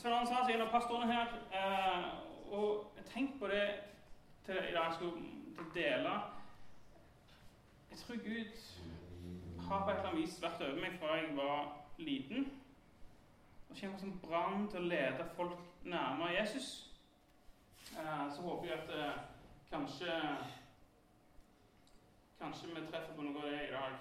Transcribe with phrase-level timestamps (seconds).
[0.00, 1.32] Svein sa, så en av pastorene her.
[1.52, 2.04] Eh,
[2.56, 3.66] og tenk på det
[4.46, 6.12] til i dag jeg skulle dele.
[7.90, 8.62] Jeg tror Gud
[9.66, 11.68] har på et eller annet vis vært over meg fra jeg var
[11.98, 12.48] liten.
[13.68, 16.70] Og kjenner som brann til å lede folk nærmere Jesus.
[17.92, 19.20] Eh, så håper jeg at eh,
[19.70, 20.16] kanskje
[22.40, 24.00] Kanskje vi treffer på noe av det i dag.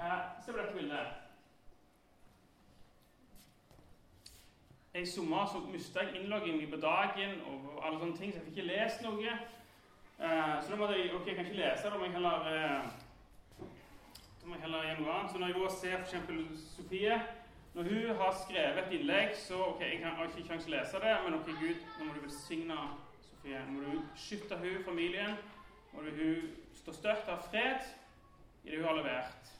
[0.00, 1.21] Eh, se på dette bildet.
[4.94, 8.58] I sommer så mista jeg innloggingen på dagen og alle sånne ting, så jeg fikk
[8.58, 9.36] ikke lest noe.
[10.18, 12.90] Uh, så da måtte jeg ok, jeg kan ikke lese, det, men jeg heller uh,
[14.42, 15.32] da må jeg heller gjøre noe annet.
[15.32, 16.66] Så når jeg da ser f.eks.
[16.74, 17.22] Sofie
[17.74, 21.00] Når hun har skrevet et innlegg, så ok, jeg har ikke kjangs til å lese
[21.00, 22.78] det, men ok, Gud, nå må du velsigne
[23.30, 23.62] Sofie.
[23.64, 25.38] Nå må du beskytte hun, familien.
[25.94, 27.88] Må du hun stå støtt av fred
[28.66, 29.54] i det hun har levert.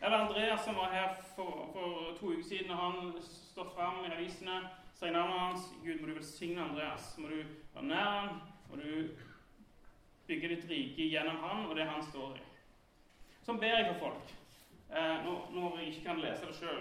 [0.00, 4.12] Eller Andreas som var her for, for to uker siden, og han står fram i
[4.12, 4.58] avisene,
[4.96, 5.70] sier navnet hans.
[5.84, 7.14] Gud, må du velsigne Andreas.
[7.18, 7.38] Må du
[7.74, 8.42] være nær ham.
[8.70, 9.08] må du
[10.26, 12.44] bygge ditt rike gjennom han og det han står i.
[13.46, 14.32] Sånn ber jeg for folk.
[14.90, 16.80] Eh, når, når, jeg ikke kan lese det sjøl.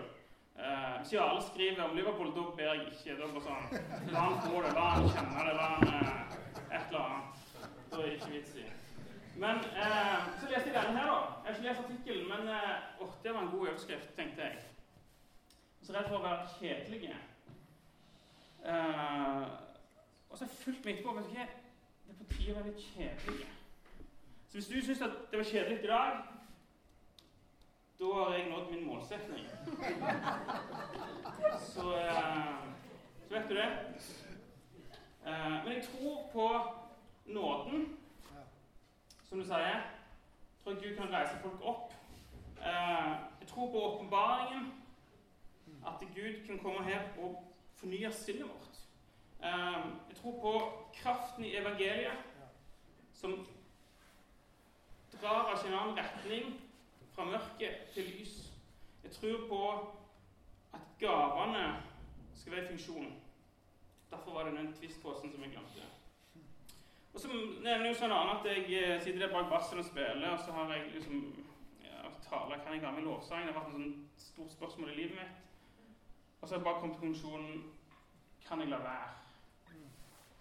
[0.56, 3.18] Eh, hvis alle skriver om Liverpool, da ber jeg ikke.
[3.20, 6.82] Da bare sånn, La han få det, la han kjenne det, la han eh, et
[6.90, 7.46] eller annet.
[7.92, 8.66] Da er det ikke vits i.
[9.38, 11.18] Men eh, så leste jeg denne her, da.
[11.44, 14.62] Jeg har ikke lest artikkelen, men eh, oh, det var en god overskrift, tenkte jeg.
[15.84, 17.12] Så redd for å være kjedelig.
[18.66, 19.44] Eh,
[20.30, 21.18] og så har jeg fulgt meg etterpå.
[21.18, 21.34] vet du?
[22.06, 23.50] Det er på tide å være litt kjedelig.
[24.48, 26.24] Så hvis du syns at det var kjedelig i dag,
[28.00, 29.46] da har jeg nådd min målsetning.
[31.74, 32.56] Så, eh,
[33.28, 33.70] så vet du det.
[35.28, 36.50] Eh, men jeg tror på
[37.26, 37.98] nåden
[39.36, 39.68] som du sier.
[39.68, 41.94] Jeg tror Gud kan reise folk opp.
[42.58, 44.84] Eh, jeg tror på åpenbaringen.
[45.88, 47.44] At Gud kan komme her og
[47.76, 48.78] fornye sinnet vårt.
[49.44, 50.54] Eh, jeg tror på
[50.94, 52.18] kraften i evangeliet,
[53.14, 53.48] som
[55.22, 56.56] drar av en annen retning
[57.16, 58.54] fra mørke til lys.
[59.04, 59.62] Jeg tror på
[60.74, 61.84] at gavene
[62.36, 63.14] skal være i funksjon.
[64.12, 65.95] Derfor var det den tvistposen som jeg glemte.
[67.16, 70.34] Og så nevner jo sånn annet at jeg eh, sitter der bak bassen og spiller,
[70.36, 71.22] og så har jeg liksom
[71.86, 73.46] ja, taler, Kan jeg være med i lovsang?
[73.48, 75.94] Det har vært et sånn stort spørsmål i livet mitt.
[76.42, 77.64] Og så har jeg bare kommet til konklusjonen
[78.44, 79.08] Kan jeg la være?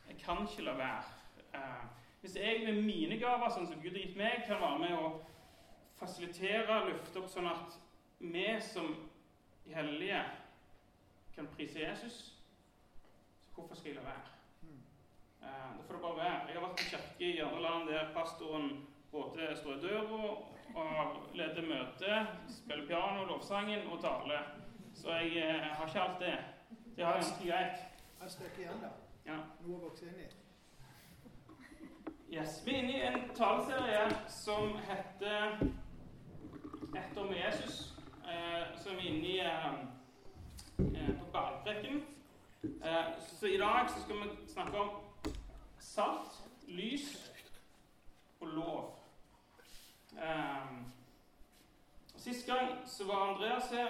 [0.09, 1.15] Jeg kan ikke la være.
[1.55, 1.87] Eh,
[2.21, 5.15] hvis jeg med mine gaver, sånn som Gud har gitt meg, kan være med å
[6.03, 7.79] fasilitere, løfte opp sånn at
[8.19, 8.97] vi som
[9.71, 10.27] hellige
[11.39, 12.23] kan prise Jesus,
[13.47, 14.35] så hvorfor skal jeg la være?
[15.45, 16.41] Eh, det får det bare være.
[16.49, 18.69] Jeg har vært i kirke i andre land der pastoren
[19.13, 20.21] både står i døra
[20.75, 24.43] og leder møte, spiller piano, lovsangen og taler.
[24.95, 26.39] Så jeg eh, har ikke alt det.
[26.97, 27.79] Det har jeg ganske greit.
[28.25, 28.91] Et stykke igjen, da.
[29.27, 29.39] Ja.
[29.65, 30.29] Noe å vokse inn i.
[32.35, 32.63] Yes.
[32.67, 35.59] Vi er inne i en taleserie som heter
[36.95, 37.95] 'Ett om Jesus'.
[38.25, 39.75] Eh, som er inne i eh,
[40.79, 42.03] eh på Bergprekken.
[42.63, 44.91] Eh, så i dag så skal vi snakke om
[45.85, 47.33] salt, lys
[48.41, 48.99] og lov.
[50.13, 50.93] Um,
[52.17, 53.87] Sist gang så var Andreas her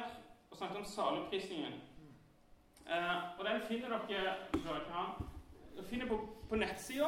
[0.51, 1.73] og snakket om saligprisningen.
[2.87, 6.19] Uh, og den finner dere dere finner på,
[6.49, 7.07] på nettsida.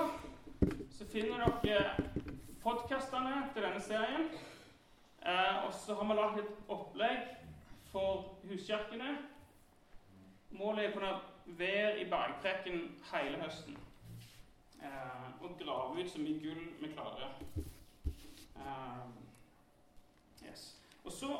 [0.91, 1.97] Så finner dere
[2.63, 4.31] podkastene til denne serien.
[5.27, 7.27] Uh, og så har vi lagd et opplegg
[7.91, 9.17] for huskirkene.
[10.51, 12.81] Målet er å kunne være i bergprekken
[13.11, 13.86] hele høsten
[14.87, 17.35] eh, og grave ut så mye gull vi klarer.
[18.57, 19.07] Eh,
[20.49, 20.67] yes.
[21.05, 21.33] Og så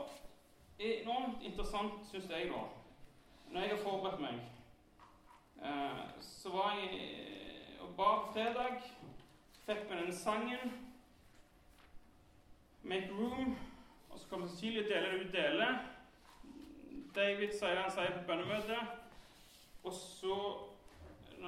[0.79, 2.65] enormt interessant, syns jeg, da
[3.53, 4.41] Når jeg har forberedt meg,
[5.63, 7.01] eh, så var jeg
[7.81, 8.83] og ba på fredag.
[9.67, 10.73] Fikk med den sangen
[12.83, 13.55] 'Make Room'.
[14.11, 15.67] Og så kom Cecilie og deler det ut dele.
[17.15, 18.79] David sier han sier på bønnemøtet.
[19.85, 20.37] Og så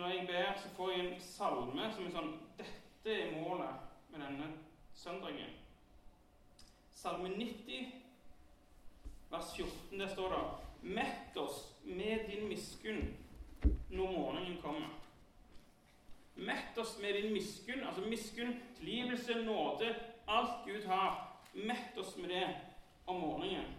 [0.00, 4.23] når jeg ber, så får jeg en salme som er sånn Dette er målet med
[4.25, 4.49] denne
[4.99, 5.55] søndagen.
[6.95, 7.93] Salme 90,
[9.31, 10.43] vers 14, der står det
[10.99, 13.03] Mett oss med din miskunn
[13.91, 14.93] når morgenen kommer.
[16.39, 19.94] Mett oss med din miskunn, altså miskunn, tilgivelse, nåde,
[20.29, 21.25] alt Gud har.
[21.55, 22.47] Mett oss med det
[23.06, 23.75] om morgenen.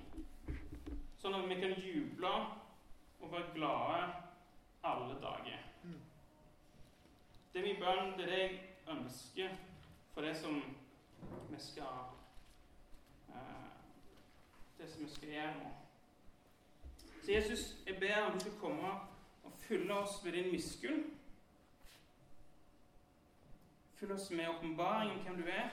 [1.21, 2.35] Sånn at vi kan juble
[3.19, 4.03] og være glade
[4.83, 5.68] alle dager.
[7.53, 9.49] Det er min bønn, det er det jeg ønsker
[10.13, 10.61] for det som
[11.49, 11.83] vi skal
[13.29, 13.69] uh,
[14.77, 15.69] Det som vi skal gjøre nå.
[17.23, 18.91] Så Jesus, jeg ber om du skal komme
[19.43, 21.03] og fylle oss med din miskunn.
[23.95, 25.69] Fyll oss med åpenbaring om hvem du er.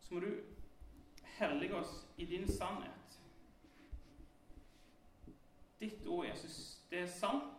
[0.00, 0.30] Så må du
[1.24, 3.20] hellige oss i din sannhet.
[5.80, 7.55] Ditt ord, Jesus, det er sant.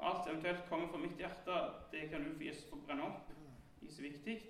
[0.00, 1.56] Og alt eventuelt kommer fra mitt hjerte,
[1.92, 3.32] det kan du for Jesus få brenne opp.
[3.80, 4.42] Det er så viktig.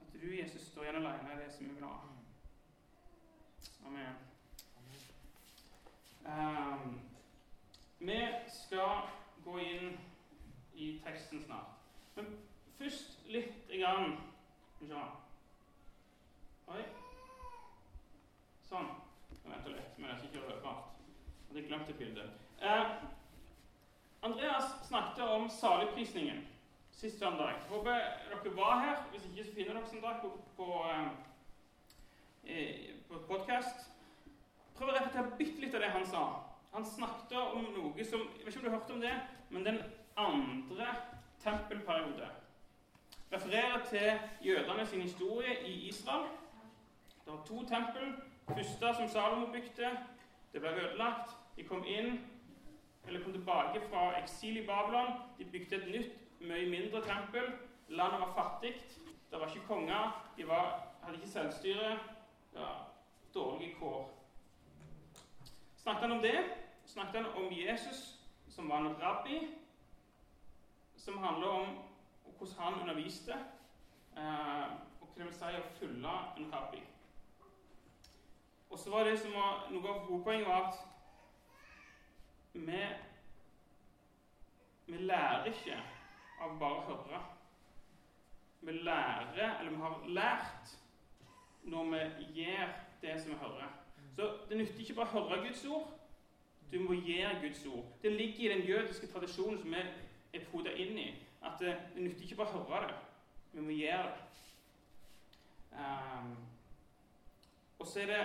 [0.00, 1.92] At du, Jesus, står igjen alene, er det som er bra.
[3.86, 4.14] Amen.
[6.24, 7.00] Um,
[7.98, 8.18] vi
[8.48, 9.08] skal
[9.44, 9.96] gå inn
[10.74, 11.80] i teksten snart.
[12.14, 12.28] Men
[12.78, 14.18] først litt grann
[14.74, 15.00] Skal vi se
[16.70, 16.84] Oi.
[18.68, 18.92] Sånn.
[19.30, 20.92] Jeg venter litt, men jeg skal ikke gjøre rart.
[21.40, 22.26] Jeg hadde glemt et bilde.
[22.62, 22.92] Eh,
[24.22, 25.48] Andreas snakket om
[26.00, 26.46] saligprisningen
[26.92, 27.54] sist søndag.
[27.68, 28.96] Håper dere var her.
[29.10, 30.84] Hvis ikke, så finner dere søndag på, på,
[32.44, 33.90] eh, på podkast.
[34.76, 36.24] Prøv å repetere bitte litt av det han sa.
[36.72, 39.12] Han snakket om noe som Jeg vet ikke om du har hørt om det,
[39.50, 39.82] men den
[40.16, 40.94] andre
[41.42, 42.28] tempelperiode
[43.32, 46.28] refererer til jødene sin historie i Israel.
[47.24, 48.14] Det var to tempel.
[48.48, 49.90] Første som Salomo bygde.
[50.52, 51.36] Det ble ødelagt.
[51.56, 52.20] De kom inn,
[53.06, 55.12] eller kom tilbake fra eksil i Babylon.
[55.38, 57.52] De bygde et nytt, mye mindre tempel.
[57.88, 58.74] Landet var fattig.
[59.30, 60.30] Det var ikke konger.
[60.36, 61.98] De var, hadde ikke selvstyre.
[62.54, 62.68] Ja,
[63.34, 64.10] dårlige kår.
[65.76, 66.38] Snakket han om det?
[66.84, 69.38] Snakket han om Jesus, som var en rabbi,
[70.96, 71.78] som handler om
[72.38, 73.32] hvordan han underviste,
[74.16, 74.66] eh,
[75.00, 76.82] og hva det vil si å følge en rabbi.
[78.70, 80.89] Og så var det som var Noe av hovedpoenget var at
[82.52, 82.82] vi,
[84.86, 85.78] vi lærer ikke
[86.40, 87.20] av bare å høre.
[88.60, 90.74] Vi lærer, eller vi har lært,
[91.62, 93.72] når vi gjør det som vi hører.
[94.16, 95.88] Så det nytter ikke bare å høre Guds ord.
[96.72, 97.84] Du må gjøre Guds ord.
[98.02, 99.84] Det ligger i den jødiske tradisjonen som vi
[100.34, 101.08] er poda inn i.
[101.42, 102.98] At det, det nytter ikke bare å høre det.
[103.52, 104.26] Vi må gjøre det.
[105.70, 106.34] Um,
[107.78, 108.22] og så er det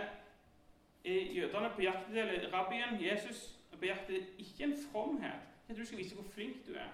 [1.05, 5.51] er jødene på jakt eller rabbien, Jesus, er på jakt etter ikke en fromhet.
[5.67, 6.89] At du skal vise hvor flink du er.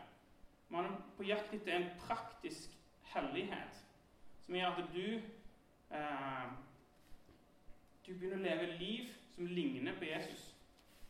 [0.70, 2.78] Men han er på jakt etter en praktisk
[3.14, 3.80] hellighet
[4.46, 5.08] som gjør at du
[5.96, 6.52] eh,
[8.06, 10.48] Du begynner å leve liv som ligner på Jesus.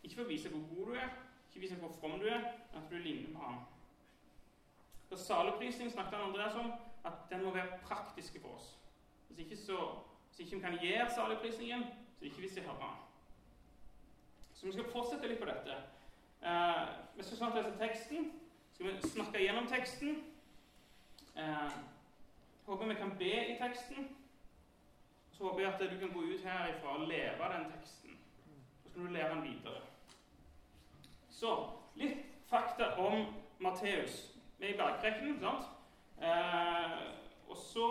[0.03, 1.13] Ikke for å vise hvor god du er,
[1.49, 2.43] ikke vise hvor from du er,
[2.73, 3.61] men at du ligner på ham.
[5.09, 6.73] På saleprisning snakket han Andreas om
[7.07, 8.67] at den må være praktisk for oss.
[9.27, 9.79] Hvis ikke, så,
[10.27, 13.10] hvis ikke vi kan gi saleprisningen, så er det ikke hvis jeg hører han.
[14.61, 15.75] Så vi skal fortsette litt på dette.
[16.45, 16.81] Eh,
[17.15, 18.27] vi skal snart lese teksten.
[18.73, 20.19] Skal vi snakke gjennom teksten?
[21.35, 21.71] Eh,
[22.65, 24.05] håper vi kan be i teksten.
[25.31, 28.19] Så håper jeg at du kan gå ut herifra og leve den teksten.
[28.83, 29.81] Så skal du lære den videre.
[31.29, 31.55] Så
[31.95, 34.29] litt fakta om Matteus.
[34.59, 35.65] Vi er i bergprekken, sant?
[36.21, 37.89] Eh, og så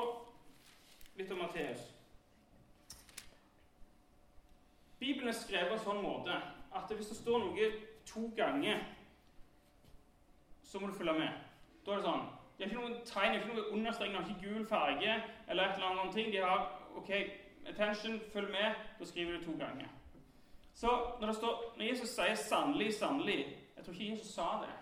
[1.16, 1.82] litt om Matteus.
[4.98, 6.40] Bibelen er skrevet på en sånn måte
[6.74, 7.70] at hvis det står noe
[8.06, 8.78] to ganger,
[10.62, 11.28] så må du følge med.
[11.86, 12.28] Da er det sånn
[12.58, 15.14] Det er ikke noen tegn, det er ikke noe understrekning, har ikke gul farge
[15.48, 16.26] eller et eller annet ting.
[16.32, 17.10] De har OK,
[17.66, 18.82] attention, følg med.
[18.98, 19.88] Da skriver du to ganger.
[20.74, 20.90] Så
[21.20, 24.74] når, står, når Jesus sier 'sannelig, sannelig' Jeg tror ikke Jesus sa det.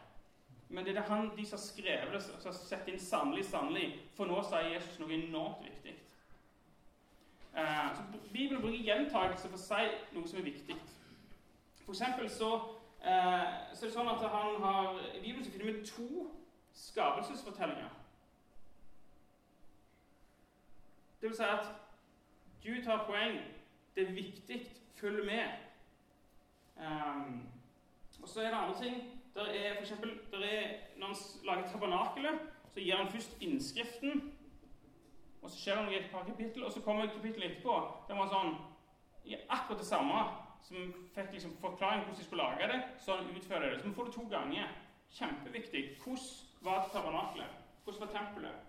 [0.68, 3.44] Men det er det han, de som har skrevet det, som har sett inn 'sannelig,
[3.44, 3.98] sannelig'.
[4.16, 5.94] For nå sier Jesus noe enormt viktig.
[7.56, 10.76] Eh, så Bibelen bruker gjentakelse for å si noe som er viktig.
[11.88, 12.54] For eksempel så,
[13.00, 16.24] eh, så er det sånn at han har, I Bibelen så finner vi to
[16.76, 17.94] skapelsesfortellinger.
[21.20, 21.70] Det vil si at
[22.60, 23.38] Gud tar poeng.
[23.96, 24.58] Det er viktig.
[25.00, 25.48] Følg med.
[26.76, 27.48] Um,
[28.22, 28.98] og så er det andre ting.
[29.34, 30.12] Der er for eksempel,
[30.44, 32.40] er, når han lager tabernakelet,
[32.74, 34.34] så gir han først innskriften.
[35.42, 37.78] Og så skjer det noe i et par kapittel, og så kommer kapittelet etterpå.
[38.08, 38.52] Det var sånn
[39.48, 40.20] akkurat det samme.
[40.62, 42.80] Som fikk liksom forklaring hvordan de skulle lage det.
[43.04, 43.80] Sånn utfører det.
[43.80, 44.74] Så vi får det to ganger.
[45.18, 45.84] Kjempeviktig.
[46.02, 46.26] Hvordan
[46.66, 47.58] var tabernakelet?
[47.84, 48.64] Hvordan var tempelet?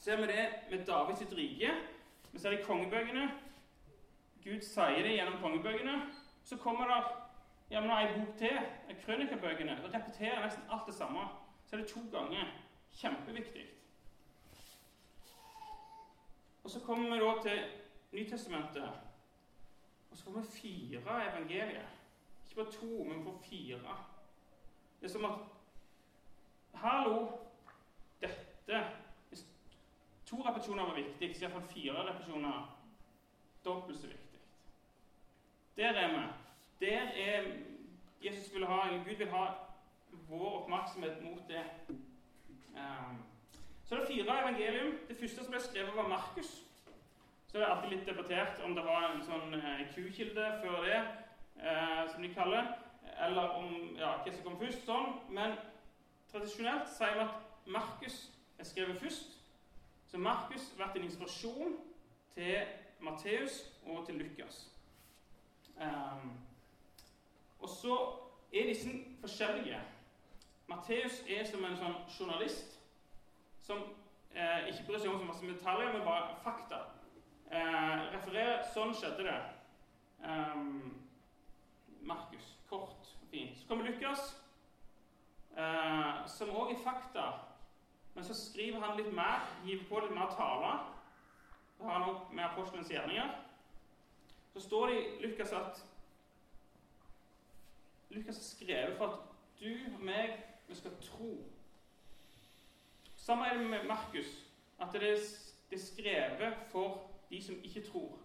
[0.00, 1.74] Ser vi det med Davids rike?
[2.32, 3.26] Vi ser det i kongebøkene.
[4.44, 5.98] Gud sier det gjennom kongebøkene.
[6.44, 7.02] Så kommer det
[7.70, 8.60] ja, men ei bok til,
[9.04, 9.74] krønikabøkene.
[9.82, 11.26] Da repeterer nesten alt det samme.
[11.66, 12.54] Så er det to ganger.
[12.96, 13.66] Kjempeviktig.
[16.64, 17.60] Og så kommer vi da til
[18.12, 19.07] Nytestamentet.
[20.10, 21.88] Og så får vi fire evangelier.
[22.44, 23.96] Ikke bare to, men får fire.
[25.00, 25.38] Det er som at
[26.74, 27.28] Hallo!
[28.20, 28.86] Dette
[29.28, 29.46] Hvis
[30.26, 32.78] to repetisjoner var viktig, så iallfall fire repetisjoner
[33.64, 34.40] dobbelt så viktig.
[35.76, 36.26] Der er vi.
[36.86, 37.56] Der er
[38.24, 39.46] Jesus vil ha, eller Gud vil ha
[40.28, 41.64] vår oppmerksomhet mot det.
[42.74, 43.22] Um,
[43.84, 44.98] så det er fire evangelium.
[45.08, 46.67] Det første som ble skrevet, var Markus.
[47.48, 50.98] Så er det alltid litt debattert om det var en sånn eh, kukilde før det,
[51.62, 52.74] eh, som de kaller
[53.18, 54.84] eller om ja, hva som kom først.
[54.86, 55.14] sånn.
[55.34, 55.56] Men
[56.30, 58.18] tradisjonelt sier vi at Markus
[58.58, 59.38] er skrevet først.
[60.08, 61.76] Så Markus har vært en inspirasjon
[62.34, 62.68] til
[63.04, 64.68] Matteus og til Lukas.
[65.78, 66.32] Um,
[67.60, 67.96] og så
[68.52, 69.80] er disse forskjellige.
[70.68, 72.78] Matteus er som en sånn journalist
[73.64, 73.82] som
[74.32, 76.80] eh, ikke bryr seg om så masse detaljer, men bare fakta.
[77.48, 79.38] Eh, refererer sånn skjedde det.
[80.20, 80.98] Um,
[82.04, 82.54] Markus.
[82.68, 83.56] Kort og fint.
[83.56, 84.34] Så kommer Lukas,
[85.56, 87.28] eh, som òg er fakta.
[88.14, 90.82] Men så skriver han litt mer, gir på litt mer taler.
[91.76, 93.30] Så har han òg med apostelens gjerninger.
[94.52, 95.84] Så står det i Lukas at
[98.10, 99.18] Lukas har skrevet for at
[99.60, 100.36] du og meg
[100.68, 101.32] vi skal tro.
[103.16, 104.44] Samme er det med Markus,
[104.80, 108.18] at er, det er skrevet for de som ikke tror.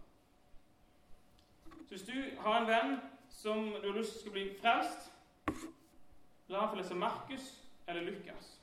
[1.83, 2.97] Så hvis du har en venn
[3.29, 5.11] som du har lyst til skal bli frelst,
[6.47, 8.59] la ham få lese Markus eller Lukas.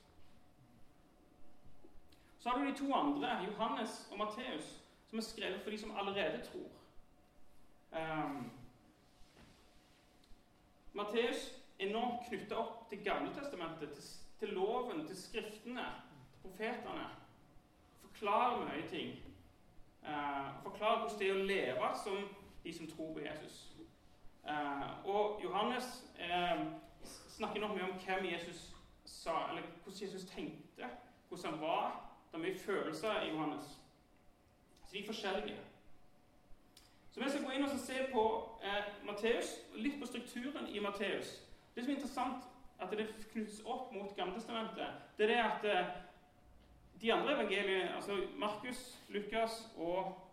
[2.39, 5.97] Så har du de to andre, Johannes og Matteus, som er skrevet for de som
[5.97, 6.69] allerede tror.
[7.91, 8.51] Um,
[10.93, 14.03] Matteus enormt knytta opp til Gamle testamentet, til,
[14.39, 15.85] til, loven, til skriftene,
[16.31, 17.07] til profetene.
[18.01, 19.30] Forklarer mye ting.
[20.01, 22.17] Uh, forklarer hvordan det er å leve som
[22.63, 23.67] de som tror på Jesus.
[24.43, 26.63] Uh, og Johannes uh,
[27.37, 28.71] snakker nok mye om hvem Jesus
[29.05, 30.89] sa, eller hvordan Jesus tenkte,
[31.29, 31.91] hvordan han var.
[32.31, 33.81] Det er mye følelser i Johannes.
[34.85, 35.59] Så de er forskjellige.
[37.11, 38.23] Så vi skal gå inn og se på
[38.63, 41.41] eh, Matteus, litt på strukturen i Matteus.
[41.75, 42.43] Det som er interessant,
[42.79, 45.91] at det knyttes opp mot Gamletestamentet, det er det at eh,
[47.01, 50.29] de andre evangeliene, altså Markus, Lukas og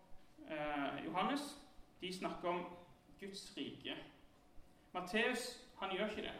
[0.49, 1.59] eh, Johannes,
[2.01, 2.65] de snakker om
[3.19, 3.95] Guds rike.
[4.93, 6.37] Matteus han gjør ikke det.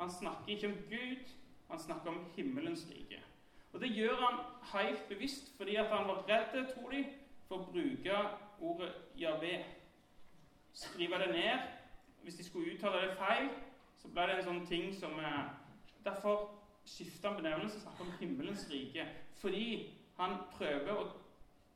[0.00, 1.28] Han snakker ikke om Gud,
[1.70, 3.22] han snakker om himmelens rike.
[3.72, 4.38] Og Det gjør han
[4.72, 7.04] helt bevisst fordi han var redd, tror de,
[7.48, 8.20] for å bruke
[8.60, 9.64] ordet Javé.
[10.72, 11.58] Skrive det ned.
[12.22, 13.50] Hvis de skulle uttale det feil,
[13.96, 15.44] så ble det en sånn ting som eh,
[16.04, 16.50] Derfor
[16.86, 19.08] skifter han benevnelse og snakker om himmelens rike.
[19.34, 21.08] Fordi han prøver å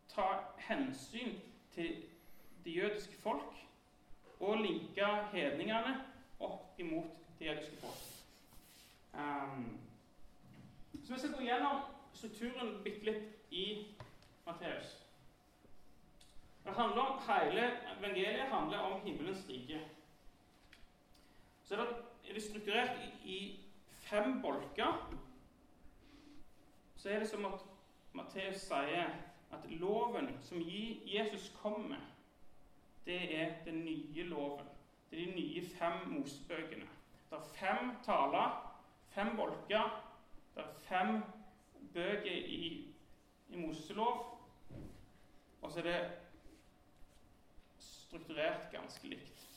[0.08, 0.28] ta
[0.68, 1.36] hensyn
[1.74, 2.02] til
[2.64, 3.56] det jødiske folk
[4.40, 5.96] og linke hedningene
[6.40, 8.06] opp imot det jødiske folk.
[9.14, 9.78] Um,
[11.04, 11.80] så vi skal gå gjennom
[12.14, 13.66] strukturen bitte litt i
[14.46, 14.96] Matteus.
[16.64, 19.80] Det handler om, Hele evangeliet handler om himmelens rike.
[21.64, 21.96] Så er det,
[22.28, 22.90] er det strukturert
[23.24, 23.59] i,
[24.10, 25.16] fem bolker.
[26.96, 27.60] Så er det som at
[28.12, 29.12] Matteus sier
[29.52, 30.62] at loven som
[31.06, 32.02] Jesus kom med,
[33.06, 34.66] det er den nye loven.
[35.10, 36.88] Det er de nye fem Mosebøkene.
[37.30, 38.76] Det er fem taler,
[39.08, 40.04] fem bolker.
[40.54, 41.22] Det er fem
[41.94, 42.90] bøker i,
[43.48, 44.38] i Moselov.
[45.62, 46.10] Og så er det
[47.78, 49.49] strukturert ganske likt.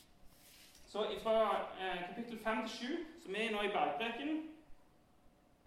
[0.94, 2.86] Så fra eh, kapittel 5 til 7,
[3.22, 4.28] som er nå i bergpreken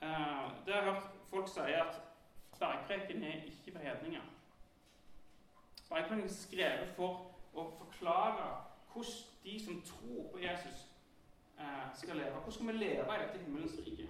[0.02, 2.02] eh, Der har jeg hørt folk si at
[2.60, 4.22] bergpreken er ikke for hedninger.
[5.90, 7.12] Bergpreken er skrevet for
[7.54, 8.46] å forklare
[8.94, 9.12] hvordan
[9.44, 10.88] de som tror på Jesus,
[11.60, 12.32] eh, skal leve.
[12.32, 14.08] Hvordan skal vi leve i dette himmelens rike?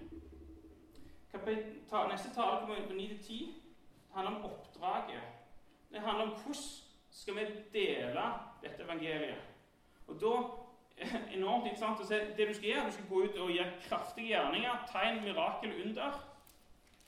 [2.12, 3.42] Neste tale kommer på 9-10.
[3.90, 5.26] Det handler om oppdraget.
[5.92, 6.64] Det handler om hvordan
[7.10, 8.30] skal vi dele
[8.62, 9.42] dette evangeliet.
[10.08, 10.38] Og da
[11.38, 12.86] enormt interessant å se det du skal gjøre.
[12.86, 16.22] Du skal gå ut og gjøre kraftige gjerninger, tegn, mirakel, under.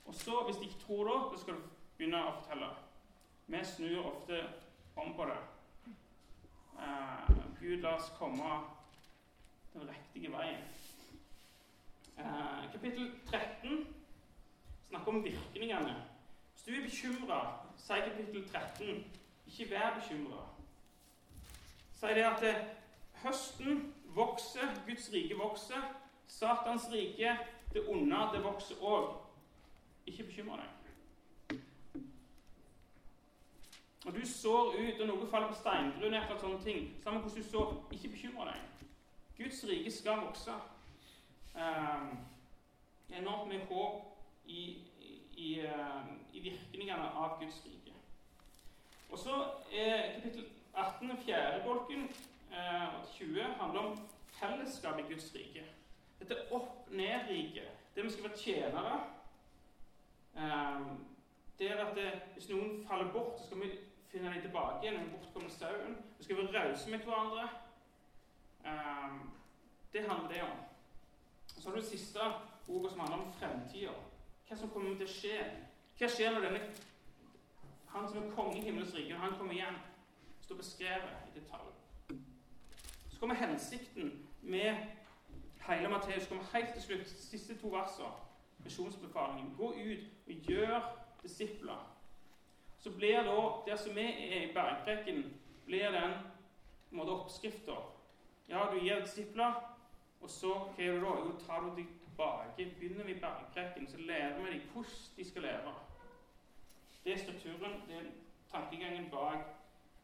[0.06, 2.70] Og så, hvis de ikke tror det, så skal du begynne å fortelle.
[3.50, 4.42] Vi snur ofte
[5.00, 5.40] om på det.
[6.80, 8.60] Uh, Gud, la oss komme
[9.74, 10.62] den riktige veien.
[12.20, 13.88] Uh, kapittel 13
[14.90, 15.98] snakker om virkningene.
[16.54, 17.42] Hvis du er bekymra,
[17.80, 19.04] sier kapittel 13,
[19.50, 20.46] ikke vær bekymra
[22.00, 22.68] sier det at eh,
[23.24, 25.82] høsten vokser, Guds rike vokser.
[26.28, 27.38] Satans rike,
[27.74, 29.16] det onde, det vokser òg.
[30.06, 30.76] Ikke bekymre deg.
[34.06, 37.50] Når du sår ut, og noe faller på steingrunn, etter sånne ting, samme hvordan du
[37.50, 38.86] sår, ikke bekymre deg.
[39.38, 40.56] Guds rike skal vokse.
[41.56, 42.14] Um,
[43.12, 44.06] enormt med håp
[44.46, 44.64] i,
[45.36, 47.94] i, uh, i, virkningene av Guds rike.
[49.10, 49.36] Og så
[49.74, 55.64] er kapittel 18, fjerde bolken, eh, og 20 handler om fellesskap i Guds rike.
[56.20, 57.70] Dette opp-ned-riket.
[57.96, 59.00] Det vi skal være tjenere.
[60.36, 60.96] Der
[61.60, 63.72] det er at det, Hvis noen faller bort, så skal vi
[64.08, 65.00] finne dem tilbake igjen.
[65.00, 65.98] den bortkomne sauen.
[66.18, 67.50] Vi skal være rause med hverandre.
[68.66, 69.32] Um,
[69.94, 70.58] det handler det om.
[71.48, 72.20] Så har du det siste
[72.68, 73.92] ordet som handler om fremtida.
[74.48, 75.42] Hva som kommer til å skje.
[75.98, 76.62] Hva skjer når denne
[77.90, 79.78] han som er konge i himmelens rike, han kommer igjen,
[80.42, 81.79] står beskrevet i detalj.
[83.20, 84.76] Så kommer hensikten med
[85.68, 88.08] hele Matteus kommer helt til slutt, siste to versene,
[88.64, 89.56] misjonsbefalingen.
[89.58, 90.86] Gå ut og gjør
[91.24, 91.98] disipler.
[92.78, 93.36] Så blir da,
[93.68, 95.34] det som er i bergpreken,
[95.66, 96.14] blir den
[96.92, 97.76] måte oppskrifta.
[98.48, 99.60] Ja, du gir disipler,
[100.22, 101.16] og så hva gjør du da?
[101.26, 102.70] Jo, tar du dem tilbake.
[102.80, 105.76] Begynner vi i bergprekken, så lærer vi dem hvordan de skal leve.
[107.04, 108.08] Det er strukturen, det er
[108.52, 109.44] tankegangen bak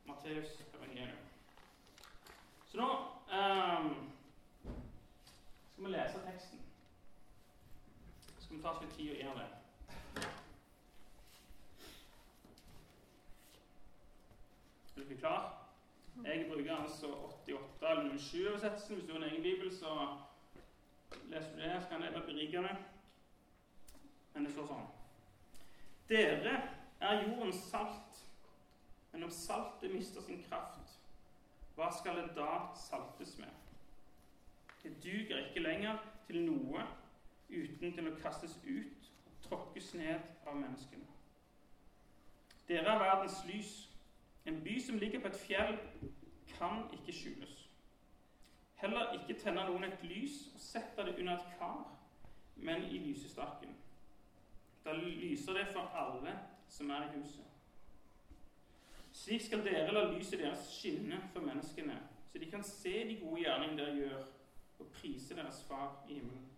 [0.05, 1.34] Matteus evangelium.
[2.75, 4.11] Så nå um,
[5.73, 6.59] skal vi lese teksten.
[8.37, 10.25] Så skal vi ta oss litt tid og gjøre det.
[14.95, 15.45] Er dere klar?
[16.25, 17.13] Jeg bruker altså
[17.47, 18.95] 88 eller 07-oversettelsen.
[18.95, 19.95] Hvis du har en egen bibel, så
[21.31, 21.79] leser du det.
[21.81, 22.83] Så kan det berike deg.
[24.33, 24.91] Men det står sånn.
[26.11, 26.59] Dere
[26.99, 28.23] er jordens salt.
[29.13, 30.94] Men om saltet mister sin kraft,
[31.75, 33.51] hva skal det da saltes med?
[34.83, 36.85] Det duger ikke lenger til noe
[37.49, 41.05] uten til å kastes ut og tråkkes ned av menneskene.
[42.67, 43.73] Dere er verdens lys.
[44.45, 45.77] En by som ligger på et fjell,
[46.57, 47.55] kan ikke skjules.
[48.75, 51.81] Heller ikke tenner noen et lys og setter det under et kar,
[52.55, 53.73] men i lysestaken.
[54.85, 56.37] Da lyser det for alle
[56.69, 57.54] som er i huset.
[59.15, 61.95] Slik skal dere la lyset deres skinne for menneskene,
[62.31, 64.25] så de kan se de gode gjerningene dere gjør,
[64.79, 66.49] og prise deres Far i himmelen.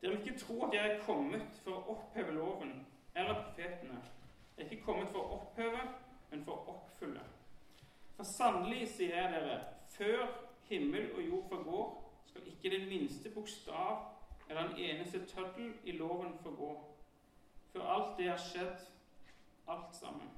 [0.00, 2.72] Dere må ikke tro at jeg er kommet for å oppheve loven
[3.14, 4.00] eller profetene.
[4.56, 5.84] Jeg er ikke kommet for å oppheve,
[6.32, 7.22] men for å oppfylle.
[8.16, 9.60] For sannelig, sier jeg dere,
[9.94, 10.26] før
[10.68, 11.88] himmel og jord forgår,
[12.26, 14.02] skal ikke den minste bokstav
[14.48, 16.74] eller en eneste tøddel i loven forgå
[17.72, 18.84] før alt det har skjedd,
[19.68, 20.30] alt sammen.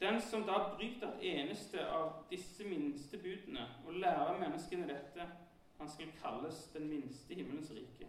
[0.00, 5.28] Den som da bryter et eneste av disse minste budene og lærer menneskene dette,
[5.78, 8.08] han skal kalles den minste himmelens rike.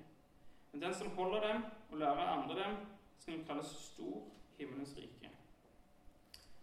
[0.71, 2.75] Men den som holder dem og lærer andre dem,
[3.19, 4.23] skal kalles stor
[4.57, 5.31] himmelens rike.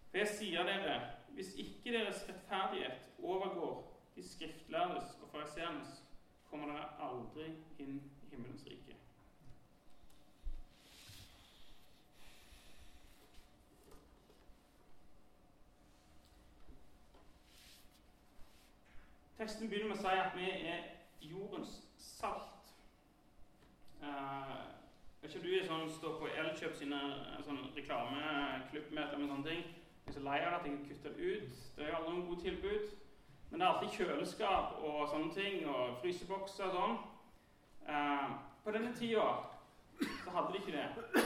[0.09, 0.99] For jeg sier dere,
[1.35, 3.81] hvis ikke deres rettferdighet overgår
[4.15, 6.03] de skriftlærdes og fariseernes,
[6.49, 8.94] kommer dere aldri inn i himmelens rike.
[19.45, 20.85] Teksten begynner med å si at vi er
[21.21, 22.69] jordens salt.
[24.01, 24.63] Uh,
[25.21, 29.61] vet ikke du er sånn, står på Elkjøp sine eh, sånn reklameklubbmøter med sånne ting.
[29.67, 31.61] Jeg er så lei av at jeg kutter det ut.
[31.75, 32.89] Det er jo aldri noen godt tilbud.
[33.51, 36.97] Men det er alltid kjøleskap og sånne ting, og frysebokser og sånn.
[37.85, 39.29] Uh, på denne tida
[40.23, 41.21] så hadde de ikke det.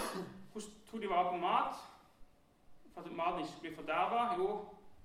[0.51, 1.87] Hvordan tok de vare på mat?
[2.91, 4.27] For at maten ikke skulle bli forderva?
[4.35, 4.51] Jo,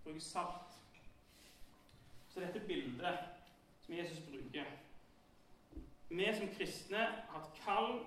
[0.02, 0.63] bruke salt.
[2.34, 3.18] Så dette bildet
[3.80, 4.64] som Jesus bruker
[6.08, 8.00] Vi som kristne har et kall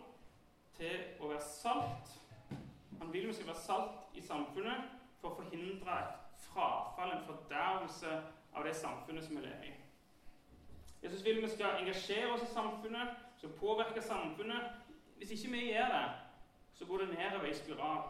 [0.76, 2.12] til å være salt.
[3.00, 8.20] Han vil vi skal være salt i samfunnet for å forhindre et frafall, en fordervelse
[8.52, 9.74] av det samfunnet som vi lever i.
[11.04, 14.72] Jesus vil vi skal engasjere oss i samfunnet, skal påvirke samfunnet.
[15.18, 16.06] Hvis ikke vi gjør det,
[16.74, 18.10] så går det nedover i spiral.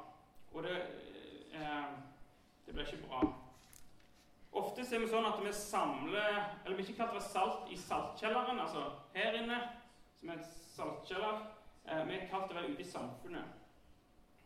[0.54, 0.78] Og det,
[1.54, 1.92] eh,
[2.66, 3.47] det blir ikke bra.
[4.58, 8.88] Ofte er vi sånn at vi samler Eller vi ikke klatrer salt i saltkjelleren, altså
[9.14, 9.60] her inne,
[10.18, 11.44] som er et saltkjeller.
[11.86, 13.54] Eh, vi kalt være ute i samfunnet.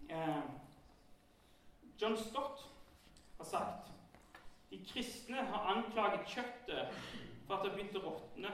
[0.09, 0.43] Eh,
[2.01, 2.65] John Stott
[3.37, 3.91] har sagt
[4.71, 6.93] de kristne har anklaget kjøttet
[7.47, 8.51] for at det har begynt å råtne,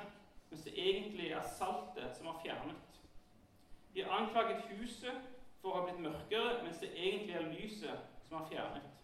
[0.50, 3.02] mens det egentlig er saltet som har fjernet.
[3.94, 5.28] De har anklaget huset
[5.62, 8.97] for å ha blitt mørkere, mens det egentlig er lyset som har fjernet.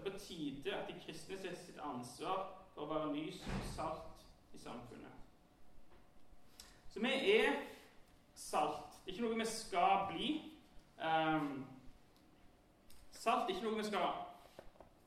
[0.00, 3.64] Det er på tide at de kristne ser sitt ansvar for å være lys og
[3.74, 4.22] salt
[4.56, 5.12] i samfunnet.
[6.88, 7.58] Så vi er
[8.34, 8.94] salt.
[9.04, 10.28] Det er ikke noe vi skal bli.
[11.04, 11.66] Um,
[13.12, 14.08] salt er ikke noe vi skal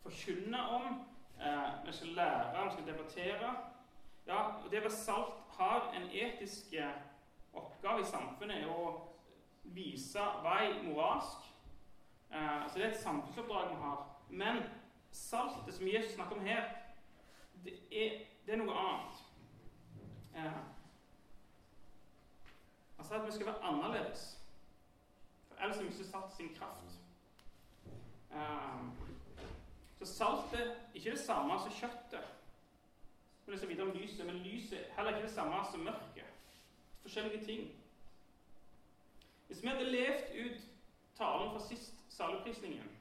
[0.03, 1.01] forkynne om.
[1.41, 3.55] Uh, vi skal lære, vi skal debattere.
[4.27, 6.77] Ja, og Det å være salt har en etisk
[7.53, 8.93] oppgave i samfunnet er å
[9.73, 11.49] vise vei moralsk.
[12.29, 14.07] Uh, så det er et samfunnsoppdrag vi har.
[14.29, 14.63] Men
[15.13, 16.69] saltet som Jesus snakker om her,
[17.63, 19.19] det er det er noe annet.
[20.35, 20.63] Eh,
[22.97, 24.25] han sa at vi skal være annerledes.
[25.47, 26.99] For ellers har vi ikke satt sin kraft.
[28.31, 28.83] Eh,
[29.99, 32.25] så saltet er ikke det samme som kjøttet.
[33.45, 36.25] Vi leser videre om lyset, men lyset er heller ikke det samme som mørket.
[37.01, 37.71] Forskjellige ting.
[39.47, 40.61] Hvis vi hadde levd ut
[41.17, 42.91] talen fra sist saleprisningen,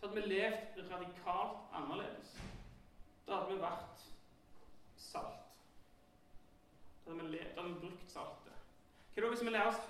[0.00, 2.36] så hadde vi levd radikalt annerledes.
[3.26, 4.04] Da hadde vi vært
[4.96, 5.42] salt.
[7.04, 8.62] Da hadde vi, levd, da hadde vi brukt saltet.
[9.14, 9.82] Hva da hvis vi lærer oss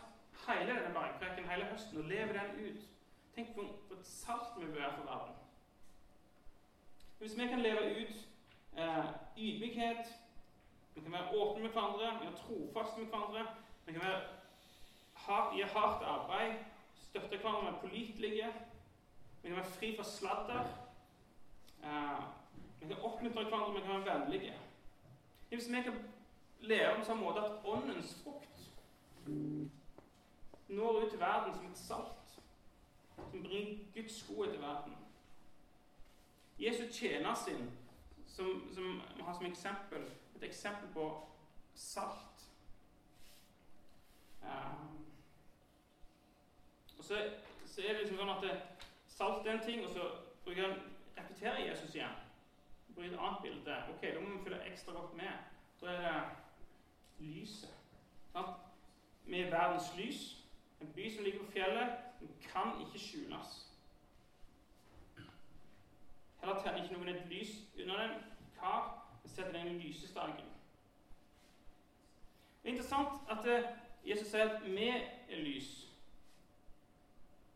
[0.48, 2.88] hele denne bergpreken hele høsten og lever den ut?
[3.36, 5.36] Tenk på et salt vi bør være for verden.
[7.20, 8.16] Hvis vi kan leve ut
[8.76, 10.10] eh, ydmykhet,
[10.94, 13.46] vi kan være åpne med hverandre, vi være trofaste med hverandre,
[13.86, 14.20] vi kan være,
[15.14, 16.58] ha, gi hardt arbeid,
[16.96, 18.52] støtte hverandre, være pålitelige,
[19.42, 20.64] vi kan være fri fra sladder.
[21.85, 22.22] Eh,
[22.81, 24.59] vi kan oppmuntre hverandre, vi kan være vennlige.
[25.48, 26.05] Hvis vi kan
[26.61, 28.46] leve på samme måte at åndens frukt
[30.68, 32.40] når ut til verden som et salt,
[33.31, 34.96] som bringer Guds godhet til verden
[36.61, 37.70] Jesus tjener sin,
[38.26, 40.03] som, som vi har som eksempel,
[40.37, 41.29] et eksempel på
[41.74, 42.50] salt.
[44.42, 45.07] Um,
[46.98, 47.31] og så,
[47.66, 48.55] så, er det liksom sånn at det,
[49.20, 50.11] salt en ting, og så
[50.44, 50.80] bruker han
[51.18, 52.16] repeterer Jesus igjen.
[52.94, 53.76] Bruker et annet bilde.
[53.92, 55.33] Ok, Da må vi følge ekstra godt med.
[55.80, 56.22] Da er det
[57.18, 57.74] lyset.
[58.33, 58.56] Sant?
[59.26, 60.37] Vi er verdens lys.
[60.80, 63.66] En by som ligger på fjellet, den kan ikke skjules.
[66.40, 67.50] Heller tenner ikke noen et lys
[67.83, 68.11] under den
[68.61, 70.46] kar, setter den i lysestaken.
[72.62, 73.68] Det er interessant at eh,
[74.09, 75.89] Jesus sier at vi er lys.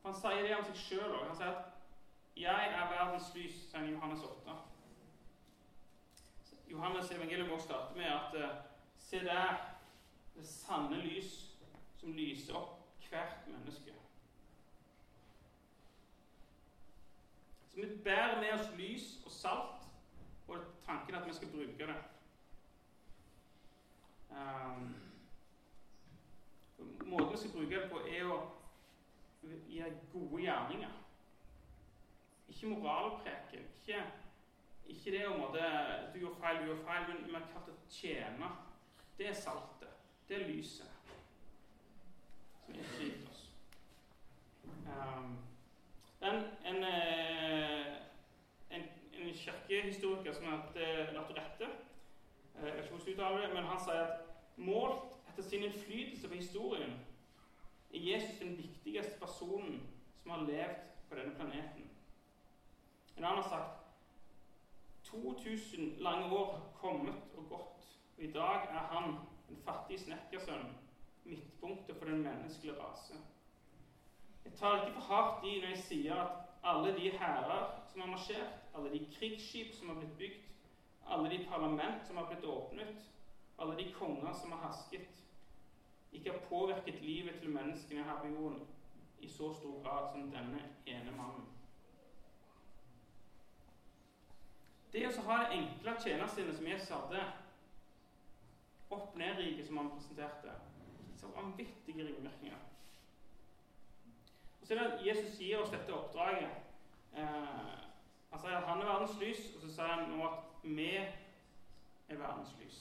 [0.05, 1.27] Han sier det om seg sjøl òg.
[1.27, 1.71] Han sier at
[2.37, 4.57] 'Jeg er verdens lys', sier Johannes 8.
[6.71, 8.57] Johannes evangelium også starter med at eh,
[8.99, 9.57] 'Se der,
[10.35, 11.57] det sanne lys
[11.97, 13.95] som lyser opp hvert menneske'.
[17.71, 19.87] Så vi bærer med oss lys og salt,
[20.49, 21.97] og tanken at vi skal bruke det.
[24.31, 24.95] Um,
[27.07, 28.64] måten vi skal bruke det på, er å
[29.69, 30.95] gi gode gjerninger.
[32.49, 33.67] Ikke moralpreken.
[33.77, 34.05] Ikke,
[34.87, 35.61] ikke det om at
[36.15, 38.51] du gjør feil, du gjør feil, men vi har kalt det tjene.
[39.19, 39.89] Det er saltet.
[40.29, 40.95] Det er lyset
[42.65, 43.51] som innfrir oss.
[44.65, 45.39] Um,
[46.21, 46.85] en, en,
[48.71, 51.67] en, en kirkehistoriker som heter Latorette
[52.55, 54.21] Jeg vet ikke hvordan du uttaler det, men han sier at
[54.57, 56.95] målt etter sin innflytelse på historien
[57.95, 59.81] er Jesus den viktigste personen
[60.23, 61.91] som har levd på denne planeten.
[63.17, 63.81] En annen har sagt
[65.11, 67.85] 2000 lange år har kommet og gått,
[68.17, 69.15] og i dag er han,
[69.51, 70.71] en fattig snekkersønn,
[71.25, 73.19] midtpunktet for den menneskelige rase.
[74.45, 78.11] Jeg tar ikke for hardt i når jeg sier at alle de hærer som har
[78.11, 80.41] marsjert, alle de krigsskip som har blitt bygd,
[81.07, 83.07] alle de parlament som har blitt åpnet,
[83.59, 85.24] alle de konger som har hersket,
[86.15, 88.67] ikke har påvirket livet til menneskene her på jorden
[89.21, 91.47] i så stor grad som denne ene mannen.
[94.93, 97.23] Det å ha det enkle tjenersinnet som Jesus hadde,
[98.95, 100.53] opp-ned-riket som han presenterte,
[101.19, 102.61] så vanvittige ringvirkninger.
[104.61, 106.51] Og så er det at Jesus gir oss dette oppdraget.
[107.17, 107.75] Eh,
[108.31, 112.17] han sier at han er verdens lys, og så sier han nå at vi er
[112.17, 112.79] verdens lys.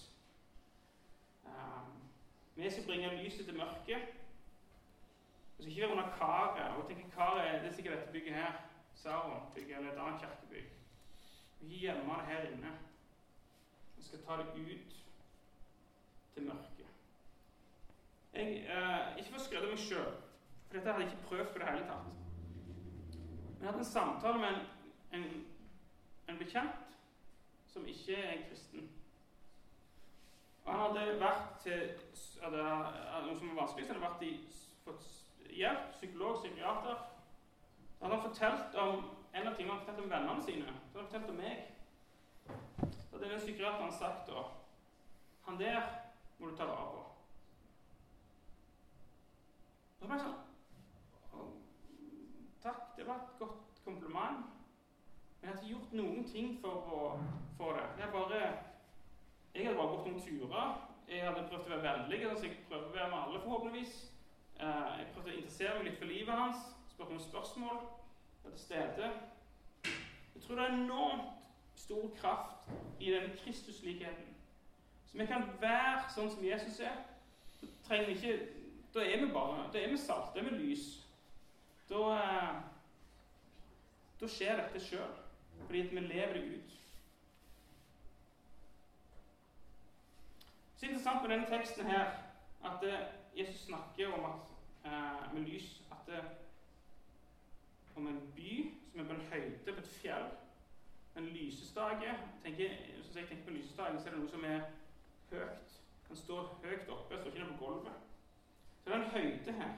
[1.46, 1.93] Eh,
[2.56, 4.02] vi skal bringe lyset til mørket.
[5.58, 6.78] Vi skal ikke være under karet.
[6.78, 8.52] Og tenke karet det er sikkert dette bygget her.
[8.96, 10.70] Saron-bygget eller et annet kirkebygg.
[11.62, 12.72] Vi gjemmer gjemme det her inne.
[13.98, 14.94] Vi skal ta det ut
[16.34, 16.86] til mørket.
[18.34, 20.14] Jeg, eh, ikke for å skryte meg sjøl,
[20.68, 22.08] for dette hadde jeg ikke prøvd på det hele tatt.
[23.14, 24.64] Men jeg hadde en samtale med en,
[25.20, 25.46] en,
[26.30, 26.96] en bekjent
[27.74, 28.90] som ikke er kristen.
[30.66, 31.82] Og han hadde vært til
[32.44, 32.64] hadde,
[33.26, 34.32] Noe som var vanskelig, så hadde vært i,
[34.86, 35.10] fått
[35.54, 37.04] hjelp, psykolog, psykiater.
[37.98, 40.66] Så hadde han fortalt om en av tingene han fortalte om vennene sine.
[40.92, 41.58] Så hadde han fortalt om meg.
[42.94, 44.46] Så hadde den psykiateren sagt da
[45.46, 45.82] Han der
[46.40, 47.04] må du ta vare på.
[50.00, 50.42] Og så ble jeg sånn
[52.64, 54.46] Takk, det var et godt kompliment.
[55.42, 57.00] Men jeg har ikke gjort noen ting for å
[57.58, 57.88] få det.
[58.00, 58.44] Jeg, bare,
[59.54, 60.90] jeg hadde bare gått noen turer.
[61.08, 62.20] Jeg hadde prøvd å være vennlig.
[62.30, 63.94] Altså jeg prøver å være med alle, forhåpentligvis.
[64.60, 66.66] Eh, jeg prøvde å interessere meg litt for livet hans.
[66.90, 67.80] Spurte noen spørsmål.
[68.44, 69.12] Var til stede.
[70.34, 74.34] Jeg tror det er enormt stor kraft i den Kristuslikheten.
[75.06, 76.98] Så vi kan være sånn som Jesus er.
[77.62, 78.50] Da trenger vi ikke,
[78.94, 80.84] Da er vi bare Da er vi salt, da er vi lys.
[81.90, 82.62] Da, eh,
[84.22, 85.16] da skjer dette sjøl,
[85.66, 86.76] fordi vi lever det ut.
[90.84, 92.06] Så interessant med denne teksten her
[92.66, 93.00] at eh,
[93.38, 94.40] Jesus snakker om at
[94.86, 96.24] eh, med lys at det,
[97.96, 100.26] om en by som er på en høyde på et fjell.
[101.18, 104.60] En lysestake Hvis jeg tenker på lysestaken, så er det noe som er
[105.32, 105.80] høyt.
[106.10, 107.94] Den står høyt oppe, står ikke på gulvet.
[108.84, 109.72] Så det er en høyde her.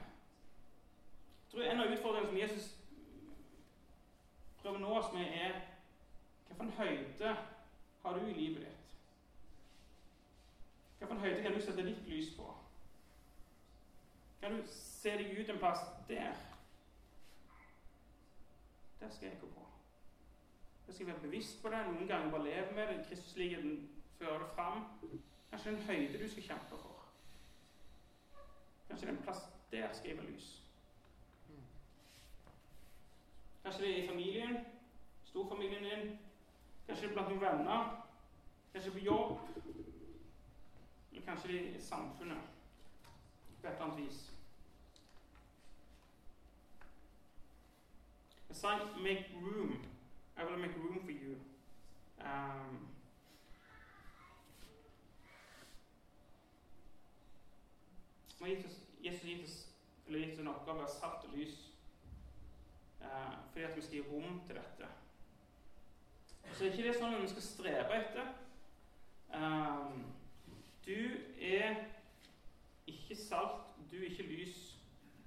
[1.42, 2.78] Jeg tror En av utfordringene som Jesus
[4.58, 5.60] prøver å nå oss med, er
[6.48, 7.36] hvilken høyde
[8.02, 8.75] har du i livet ditt?
[10.98, 12.54] Hvilken høyde kan du sette ditt lys på?
[14.40, 16.34] Kan du se deg ut en plass der?
[19.00, 19.66] Der skal jeg gå på.
[20.86, 21.86] Jeg skal være bevisst på det.
[21.86, 23.06] Noen ganger bare leve med det.
[23.08, 24.84] Kristusligheten fører det fram.
[25.50, 27.04] Kanskje en høyde du skal kjempe for.
[28.88, 30.62] Kanskje det er en plass der skal jeg være lys.
[33.62, 34.56] Kanskje det er i familien,
[35.24, 36.18] storfamilien din.
[36.86, 37.88] Kanskje det er blant noen venner.
[38.72, 39.38] Kanskje på jobb.
[41.26, 42.38] Eller kanskje i samfunnet
[43.60, 44.32] på et eller annet vis.
[48.48, 49.86] Jeg sign 'make room'.
[50.38, 51.34] I will make room for you.
[52.20, 52.88] Um,
[58.46, 59.68] Jesus
[60.08, 61.72] har gitt oss en oppgave av salt og lys
[63.00, 64.88] uh, fordi at vi skal gi rom til dette.
[66.52, 68.34] Så er ikke det sånn at vi skal strebe etter.
[69.34, 70.04] Um,
[70.86, 71.74] du er
[72.86, 74.76] ikke salt, du er ikke lys.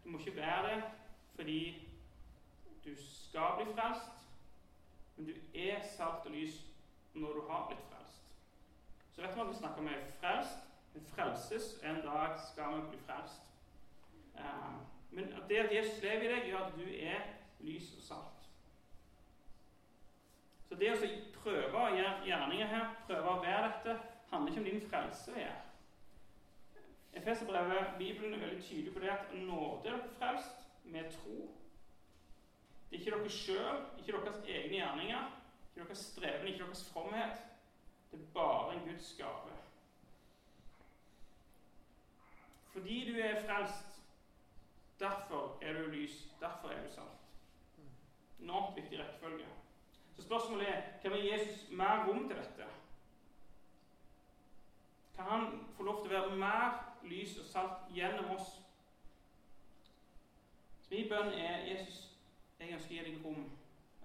[0.04, 0.84] Du må ikke være det
[1.36, 1.88] fordi
[2.86, 4.28] du skal bli frelst,
[5.16, 6.66] men du er salt og lys
[7.14, 8.24] når du har blitt frelst.
[9.12, 10.58] Så vet vi at vi snakker om frelst.
[10.94, 11.80] men frelses.
[11.84, 13.42] En dag skal vi bli frelst.
[14.36, 14.76] Uh,
[15.12, 17.20] men det at Jesus lever i deg, gjør at du er
[17.60, 18.50] lys og salt.
[20.70, 20.98] Så det å
[21.44, 23.96] prøve å gjøre gjerninger her, prøve å være dette,
[24.32, 25.32] handler ikke om din frelse.
[25.32, 25.58] å gjøre.
[27.14, 31.50] Efeserbrevet, Bibelen er veldig tydelig på det at nåde er dere frelst med tro.
[32.90, 35.32] Det er ikke dere sjøl, ikke deres egne gjerninger,
[35.70, 37.42] ikke deres streben, ikke deres fromhet.
[38.12, 39.58] Det er bare en Guds gave.
[42.74, 44.02] Fordi du er frelst,
[45.00, 47.26] derfor er du lys, derfor er du salt.
[48.40, 49.46] Enormt viktig rekkefølge.
[50.16, 52.66] Så spørsmålet er kan vi gi Jesus mer rom til dette?
[55.20, 58.54] Kan han få lov til å være mer lys og salt gjennom oss?
[60.80, 61.98] Så min bønn er Jesus,
[62.60, 63.42] jeg ønsker å gi deg rom.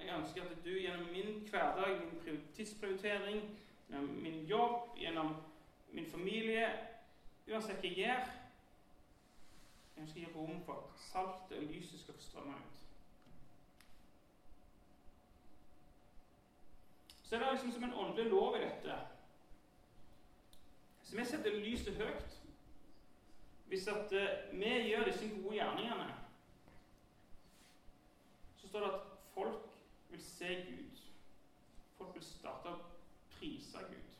[0.01, 3.47] Jeg ønsker at du gjennom min hverdag, min tidsprioritering,
[3.93, 5.37] gjennom min jobb, gjennom
[5.93, 6.67] min familie
[7.47, 8.29] Uansett hva jeg gjør,
[9.95, 12.87] jeg ønsker å gi rom for at saltet og lyset skal få strømme ut.
[17.23, 19.03] Så det er liksom som en åndelig lov i dette.
[21.05, 22.41] Så vi setter lyset høyt.
[23.69, 24.13] Hvis at
[24.53, 26.15] vi gjør disse gode gjerningene,
[28.57, 29.01] så står det at
[29.35, 29.71] folk
[30.11, 31.01] vil se Gud.
[31.99, 32.81] Folk vil starte å
[33.35, 34.11] prise Gud.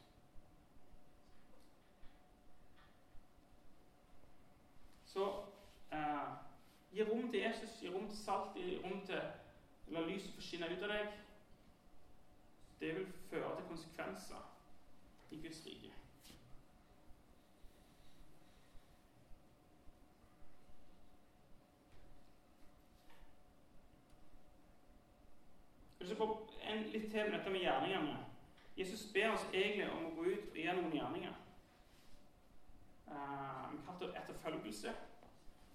[5.07, 5.29] Så
[5.93, 6.31] eh,
[6.93, 9.23] gi rom til Jesus, gi rom til salt, gi rom til
[9.93, 11.19] La lyset få skinne ut av deg.
[12.81, 14.41] Det vil føre til konsekvenser
[15.31, 15.93] i Guds rike.
[26.05, 28.19] Så på en litt til med dette med gjerningene.
[28.77, 31.35] Jesus ber oss egentlig om å gå ut og gjøre noen gjerninger.
[33.09, 34.95] Uh, vi kaller det etterfølgelse.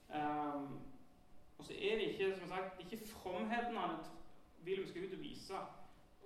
[0.10, 0.80] Um,
[1.58, 3.98] og så er det ikke som sagt, ikke fromheten han
[4.64, 5.64] vil vi skal ut og vise.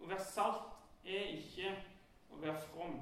[0.02, 1.76] Å være salt er ikke
[2.34, 3.00] å være from.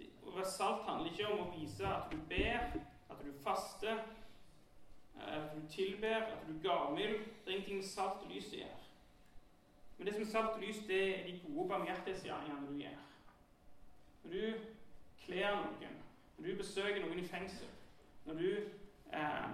[0.00, 2.78] Å være salt handler ikke om å vise at du ber,
[3.10, 4.02] at du faster,
[5.22, 7.28] at du tilber, at du gavmild.
[7.44, 8.81] Det er ingenting med salt og lys å gjøre.
[10.02, 13.02] Men det som er salt og lys, det er de gode barmhjertighetsgjerningene du gjør.
[14.24, 14.54] Når du
[15.24, 16.00] kler noen,
[16.38, 17.68] når du besøker noen i fengsel,
[18.24, 18.48] når du
[19.12, 19.52] eh,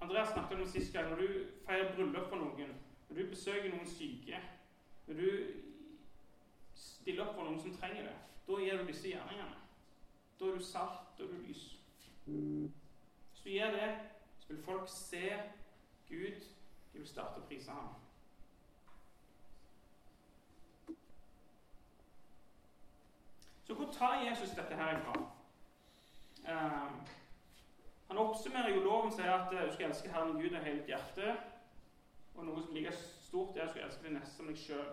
[0.00, 1.10] Andreas snakket om det sist gang.
[1.10, 1.28] Når du
[1.66, 2.72] feirer bryllup for noen,
[3.08, 4.40] når du besøker noen syke,
[5.06, 5.28] når du
[6.74, 8.16] stiller opp for noen som trenger det,
[8.48, 9.60] da gjør du disse gjerningene.
[10.40, 11.66] Da er du salt, da er du lys.
[12.24, 13.92] Hvis du gjør det,
[14.38, 15.28] så vil folk se
[16.08, 16.50] Gud.
[16.92, 18.05] De vil starte å prise ham.
[23.66, 25.12] Så hvor tar Jesus dette her ifra?
[26.48, 27.06] Um,
[28.08, 30.92] han oppsummerer jo loven sier at eh, du skal elske Herren Gud av hele ditt
[30.92, 31.32] hjerte.
[32.36, 34.92] Og noe som like stort, er at du skal elske det neste som deg sjøl.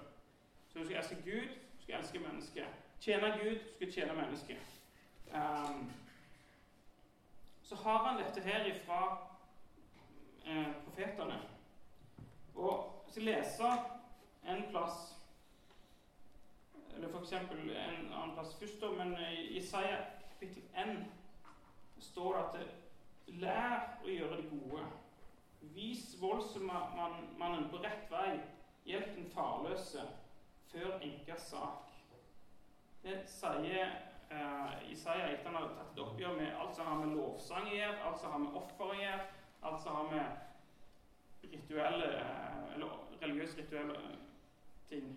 [0.69, 2.79] Så du skal elske Gud, du skal elske mennesket.
[3.03, 4.73] Tjene Gud, du skal tjene mennesket.
[5.33, 5.91] Um,
[7.63, 9.01] så har han dette her ifra
[10.45, 11.37] eh, profetene.
[12.55, 13.75] Og jeg skal lese
[14.49, 14.97] en plass
[16.95, 17.33] Eller f.eks.
[17.33, 21.05] en annen plass først, men i Isaiah kapittel 1
[21.99, 22.79] står det at
[23.39, 24.83] Lær å gjøre det gode.
[25.73, 28.33] Vis voldsmannen på rett vei.
[28.85, 30.03] Hjelp den farløse.
[30.73, 31.93] Før enkers sak.
[33.03, 33.93] Det sier
[34.31, 37.75] uh, Isaiah etter han har tatt et oppgjør med alt som har med lovsang å
[37.75, 39.25] gjøre, alt som har med offer å gjøre,
[39.69, 43.99] alt som har med rituelle, uh, eller religiøse rituelle
[44.89, 45.11] ting.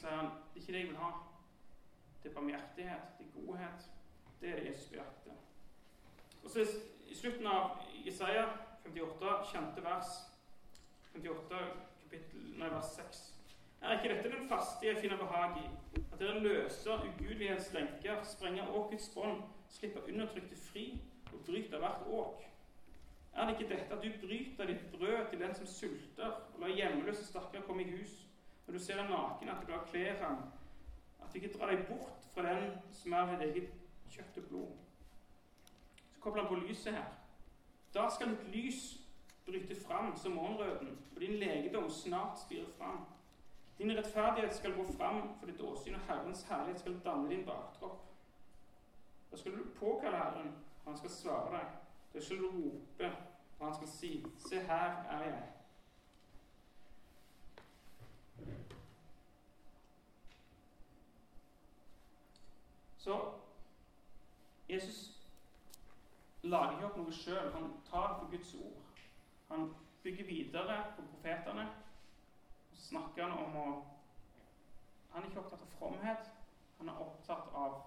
[0.00, 1.10] Sier han det er ikke det jeg vil ha.
[2.22, 3.90] Det er barmhjertighet, det er godhet.
[4.40, 5.32] Det er det Jesus bejakter.
[6.44, 6.64] Og så
[7.06, 8.48] I slutten av Isaiah
[8.84, 10.12] 58, kjente vers
[11.12, 11.58] 58,
[12.02, 13.20] kapittel, nei, vers 6
[13.80, 15.66] Er ikke dette den faste jeg finner behag i?
[16.00, 20.86] At dere løser ugudelighets lenker, sprenger åkets bånd, slipper undertrykte fri
[21.32, 22.46] og bryter hvert åk?
[23.34, 26.76] Er det ikke dette at du bryter ditt brød til den som sulter, og lar
[26.76, 28.29] hjemløse stakkar komme i hus?
[28.70, 30.36] Når du ser en naken, at du lar kle ham,
[31.22, 33.72] at du ikke drar deg bort fra den som er ditt eget
[34.14, 34.68] kjøtt og blod.
[36.12, 37.08] Så kobler han på lyset her.
[37.94, 38.78] Da skal ditt lys
[39.46, 43.02] bryte fram som morgenrøden, og din legedom snart spire fram.
[43.78, 48.06] Din rettferdighet skal gå fram for ditt åsyn, og Herrens herlighet skal danne din baktropp.
[49.32, 50.54] Da skal du påkalle Herren,
[50.84, 51.66] og han skal svare deg.
[52.14, 53.16] Da skal du rope,
[53.58, 55.42] og han skal si, Se, her er jeg.
[63.00, 63.32] Så
[64.68, 65.20] Jesus
[66.42, 67.52] lager ikke opp noe sjøl.
[67.54, 69.00] Han tar det for Guds ord.
[69.48, 69.70] Han
[70.02, 71.64] bygger videre på profetene.
[72.72, 73.70] Så snakker han om å
[75.10, 76.28] Han er ikke opptatt av fromhet.
[76.78, 77.80] Han er opptatt av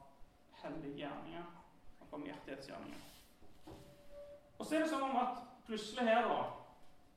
[0.64, 1.46] hellige gjerninger.
[2.02, 3.00] og barmhjertighetsgjerninger.
[4.58, 6.44] Og så er det som om at plutselig her, da,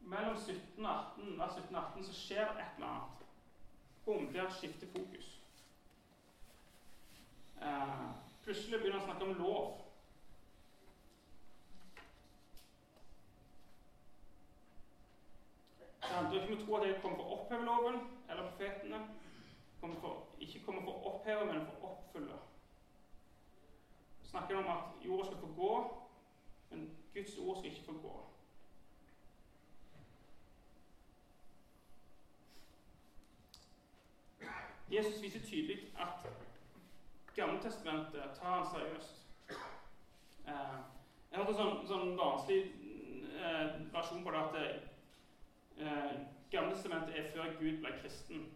[0.01, 3.26] mellom 17 og 18, vers 17 og 18, så skjer et eller annet.
[4.07, 5.41] Bom, skifter fokus.
[7.63, 8.05] Eh,
[8.45, 9.81] plutselig begynner han å snakke om lov.
[16.01, 19.03] Da ikke må tro at jeg kommer for å oppheve loven eller profetene.
[19.81, 22.39] Kommer for, ikke kommer for å oppheve, men for å oppfylle.
[24.31, 25.75] Snakker om at jorda skal få gå,
[26.71, 28.15] men Guds ord skal ikke få gå.
[34.91, 36.31] Jesus viser tydelig at
[37.35, 39.27] Gammeltestamentet tar han seriøst.
[40.49, 40.79] Eh,
[41.31, 42.61] jeg hørte en sånn, sånn barnslig
[43.93, 44.57] versjon på det at
[45.79, 46.15] eh,
[46.51, 48.47] Gammeltestamentet er før Gud ble kristen.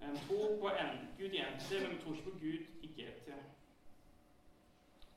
[0.00, 3.32] En tror på en Gud i NT, men vi tror ikke på Gud i GT.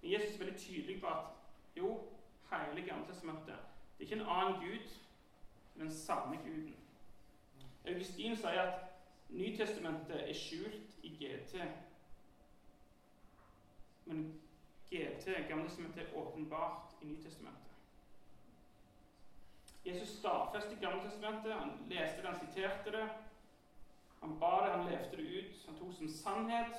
[0.02, 1.26] Men Jesus er veldig tydelig på at
[1.76, 1.92] jo,
[2.50, 3.48] hele Gammeltestamentet
[4.00, 4.92] det er ikke en annen Gud,
[5.76, 6.79] men samme Guden.
[7.88, 8.86] Augustin sier at
[9.30, 11.56] Nytestamentet er skjult i GT.
[14.06, 14.42] Men
[14.90, 17.70] GT, Gamletestamentet, er åpenbart i Nytestamentet.
[19.86, 21.54] Jesus stadfestet Gamletestamentet.
[21.54, 23.10] Han leste det, han siterte det.
[24.20, 25.66] Han ba det, han levde det ut.
[25.66, 26.76] Han tok som sannhet.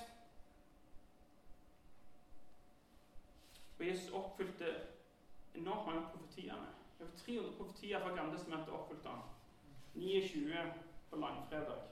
[3.78, 4.74] Og Jesus oppfylte
[5.54, 6.66] enormt mange profetiene.
[7.00, 9.22] Over 300 profetier fra Gamletestamentet oppfylte han.
[9.94, 10.72] 29
[11.10, 11.82] på langfredag.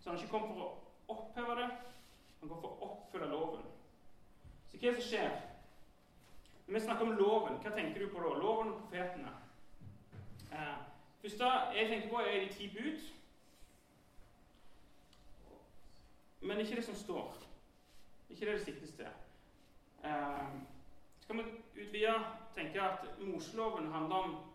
[0.00, 1.68] Så han er ikke kommet for å oppheve det,
[2.40, 3.66] han kommer for å oppfylle loven.
[4.70, 5.38] Så hva er det som skjer?
[6.66, 8.34] Når vi snakker om loven, hva tenker du på da?
[8.40, 9.32] Loven og profetene.
[10.52, 10.76] Eh,
[11.22, 13.08] første jeg tenker på, er de ti bud.
[16.40, 17.34] Men ikke det som står.
[18.30, 19.10] Ikke det det siktes til.
[20.04, 20.52] Eh,
[21.26, 22.14] kan vi utvide
[22.54, 24.49] tenke at Moseloven handler om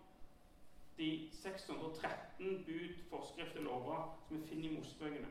[1.41, 5.27] 613 bud, forskrifter, lover som vi finner i Mosebøkene.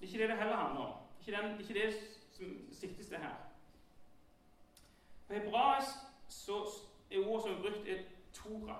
[0.00, 0.94] Det er ikke det det heller handler om.
[1.26, 1.94] Det er ikke, den, det
[2.32, 3.34] som siktes til her.
[5.26, 5.88] På hebraisk
[6.28, 6.56] så
[7.10, 7.98] er ordet som er brukt, er
[8.32, 8.78] Tora.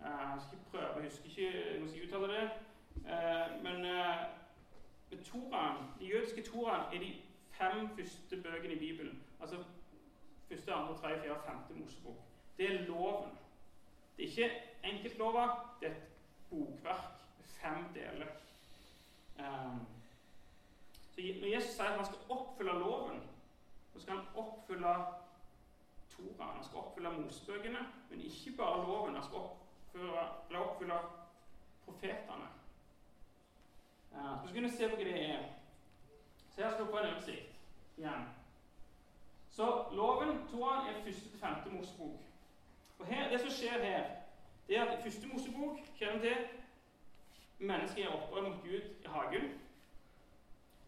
[0.00, 2.50] Eh, jeg skal ikke prøve, jeg husker ikke hvordan jeg uttaler det.
[2.96, 3.82] Eh, men
[5.10, 7.14] med Toraen, de jødiske toraen er de
[7.50, 9.22] fem første bøkene i Bibelen.
[9.40, 9.56] Altså
[10.48, 12.16] første, andre, tredje, fjerde, femte Mosebok.
[12.58, 13.30] Det er loven.
[14.16, 14.50] Det er ikke
[14.84, 16.02] enkeltlover, det er et
[16.50, 18.26] bokverk med fem deler.
[19.38, 19.86] Um,
[21.14, 23.22] så når Jesus sier at han skal oppfylle loven,
[23.92, 24.94] så skal han oppfylle
[26.14, 26.56] Toraen.
[26.56, 29.14] Han skal oppfylle Mosebøkene, men ikke bare loven.
[29.14, 30.98] Han skal oppfylle, oppfylle
[31.84, 32.48] profetene.
[34.12, 35.44] Uh, så skal vi se på hva det er.
[36.50, 37.54] Så her skal du få en oversikt
[37.96, 38.28] igjen.
[39.50, 42.33] Så loven, Toraen, er første til femte Mosebok.
[42.98, 44.04] Og her, Det som skjer her,
[44.68, 46.36] det er at første Mosebok kjenner til
[47.58, 49.50] mennesket gjør opprør mot Gud i hagen.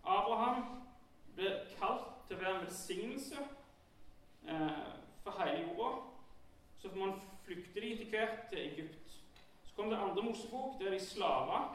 [0.05, 0.63] Abraham
[1.37, 3.41] ble kalt til å være en velsignelse
[4.49, 4.93] eh,
[5.25, 5.91] for hele jorda.
[6.79, 9.19] Så får man flykte de etter hvert til Egypt.
[9.67, 11.75] Så kom det andre Mosebok, der de slaver.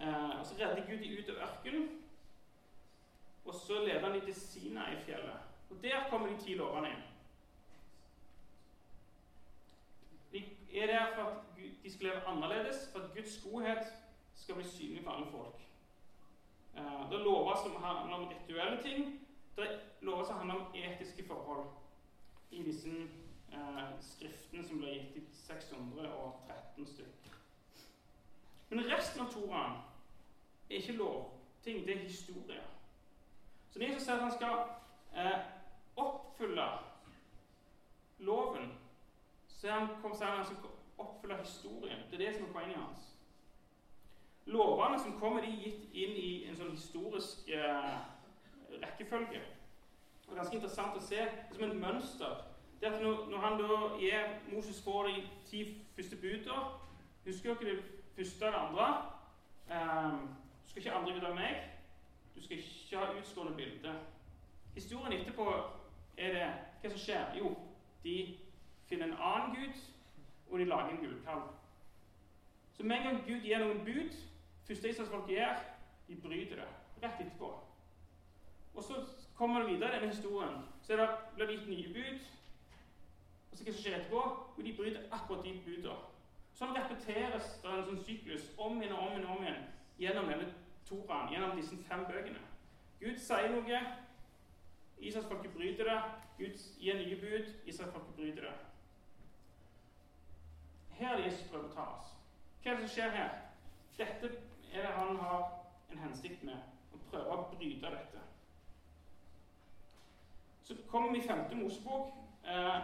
[0.00, 1.88] Eh, og Så redder Gud de ut av ørkenen.
[3.44, 5.46] Og så leder han de til Sina i fjellet.
[5.70, 7.07] Og Der kommer de ti lovene inn.
[10.82, 11.36] Er der for at
[11.82, 13.92] de skal leve annerledes, for at Guds godhet
[14.34, 15.60] skal bli synlig for alle folk.
[16.78, 19.28] Uh, det loves som handler om rituelle ting.
[19.56, 21.70] Det loves som handler om etiske forhold
[22.50, 22.90] i disse
[23.52, 27.38] uh, skriftene som ble gitt i 613 stykker.
[28.68, 29.78] Men resten av Toraen
[30.70, 32.62] er ikke lovting, det er historie.
[33.70, 34.58] Så det er som sier at han skal
[35.16, 35.40] uh,
[35.96, 36.68] oppfylle
[38.18, 38.70] loven
[39.58, 42.04] så han kom seg han skal oppfylle historien.
[42.10, 43.06] Det er det som er poenget hans.
[44.46, 47.96] Lovene som kommer, de er gitt inn i en sånn historisk eh,
[48.84, 49.42] rekkefølge.
[50.28, 52.40] Er ganske interessant å se det er som et mønster.
[52.80, 55.62] Det at når, når han da gir Moses får de ti
[55.96, 56.58] første buda
[57.24, 57.86] Husker dere det
[58.16, 58.88] første det andre?
[59.68, 60.18] Eh,
[60.62, 61.62] du skal ikke andre vite av meg.
[62.36, 63.98] Du skal ikke ha utskårne bilder.
[64.74, 65.48] Historien etterpå
[66.16, 66.50] er det
[66.80, 67.34] Hva som skjer?
[67.42, 67.56] Jo,
[68.04, 68.14] de
[68.88, 69.80] finner en annen gud,
[70.50, 71.48] og de lager en gullkalv.
[72.72, 74.18] Så med en gang Gud gir noen bud,
[74.66, 75.56] første Israelsfolk gjør,
[76.08, 76.68] de bryter det
[77.02, 77.48] rett etterpå.
[78.74, 79.00] Og så
[79.34, 80.60] kommer det videre i denne historien.
[80.82, 82.20] Så det, blir det gitt nye bud.
[83.50, 84.22] Og så hva som skjer etterpå?
[84.58, 85.96] Jo, de bryter akkurat de budene.
[86.58, 89.60] Sånn repeteres det en sånn syklus om igjen og om igjen, om igjen
[89.98, 90.48] gjennom denne
[90.88, 92.40] Toraen, gjennom disse fem bøkene.
[92.98, 93.82] Gud sier noe,
[94.98, 95.98] Israelsfolket bryter det.
[96.38, 98.56] Gud gir nye bud, Israelsfolket bryter det.
[100.98, 102.14] Her er det Jesus prøver å ta oss.
[102.62, 103.34] Hva er det som skjer her?
[103.98, 104.30] Dette
[104.72, 105.44] er det han har
[105.92, 106.58] en hensikt med.
[106.92, 108.24] Å prøve å bryte dette.
[110.66, 112.10] Så kommer vi i femte Mosebok.
[112.44, 112.80] Eh,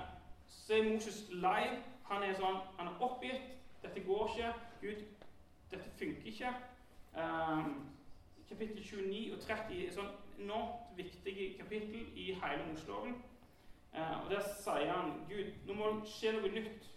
[0.49, 1.83] så er Moses live.
[2.05, 3.51] Han er sånn, han er oppgitt.
[3.83, 4.55] Dette går ikke.
[4.81, 5.05] Gud,
[5.71, 6.55] dette funker ikke.
[7.19, 7.69] Eh,
[8.49, 13.19] kapittel 29 og 30 er sånn enormt viktige kapittel i hele Moseloven.
[13.95, 16.94] Eh, og Der sier han Gud, nå må det skje noe nytt.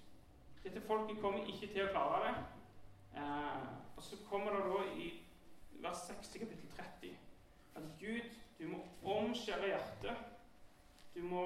[0.67, 2.31] Dette folket kommer ikke til å klare det.
[3.21, 5.05] Eh, og så kommer det da i
[5.79, 7.13] vers 60 kapittel 30
[7.77, 8.27] at Gud,
[8.59, 8.81] du må
[9.13, 10.25] omskjære hjertet.
[11.15, 11.45] Du må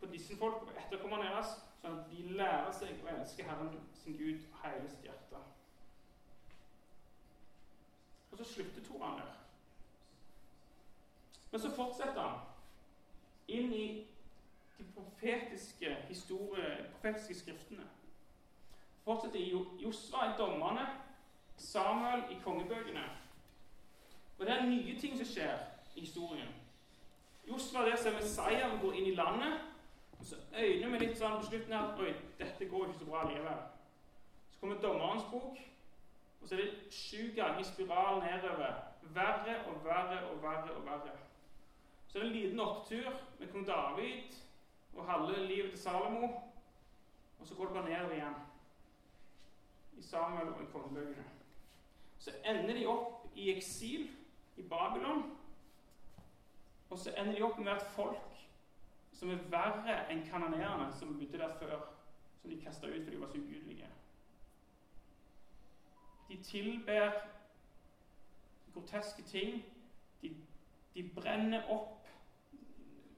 [0.00, 4.20] på disse folk og etterkommerne deres, sånn at de lærer seg å elske Herren sin
[4.20, 5.40] Gud hele sitt hjerte.
[8.28, 9.36] Og så slutter Toran der.
[11.50, 12.44] Men så fortsetter han
[13.48, 13.86] inn i
[14.76, 17.88] de profetiske, profetiske skriftene
[19.08, 19.40] fortsetter
[19.80, 20.86] Josva i dommerne,
[21.56, 23.04] Samuel i kongebøkene.
[24.38, 25.54] Og det er nye ting som skjer
[25.96, 26.50] i historien.
[27.48, 29.54] Josva der ser Messiah går inn i landet,
[30.18, 33.22] og så øyner vi litt sånn på slutten her Oi, dette går ikke så bra
[33.30, 33.62] likevel.
[34.50, 35.56] Så kommer dommerens bok,
[36.42, 38.76] og så er det sju ganger spiral nedover.
[39.16, 41.16] Verre og verre og verre og verre.
[42.10, 44.36] Så er det en liten opptur med kong David
[44.92, 46.28] og halve livet til Salomo,
[47.38, 48.38] og så går det bare nedover igjen
[49.98, 51.24] i Samuel og i kongebøkene.
[52.18, 54.08] Så ender de opp i eksil
[54.56, 55.22] i Babylon.
[56.90, 58.34] Og så ender de opp med et folk
[59.12, 61.80] som er verre enn kanonerene som bodde der før.
[62.40, 63.88] Som de kasta ut fordi de var så ugudelige.
[66.28, 67.10] De tilber
[68.74, 69.64] groteske ting.
[70.22, 70.34] De,
[70.94, 72.06] de brenner opp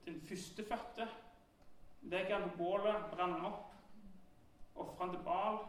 [0.05, 1.07] den førstefødte.
[2.01, 3.67] Legger han på bålet, brenner han opp.
[4.75, 5.59] Ofrer han til Bal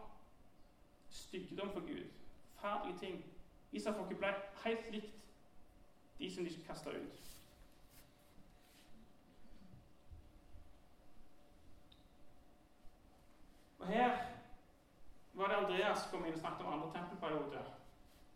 [1.13, 2.05] styggedom for Gud.
[2.55, 3.25] Forferdelige ting.
[3.73, 4.33] Israelfolket ble
[4.65, 5.15] helt likt
[6.19, 7.21] de som de kasta ut.
[13.79, 14.19] Og Her
[15.33, 17.73] var det Andreas kom inn og snakket om andre tempelperioder.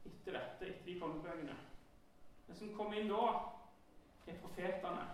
[0.07, 1.55] Etter dette, etter de kongebøkene.
[2.49, 3.29] Det som kom inn da,
[4.27, 5.07] er profetene.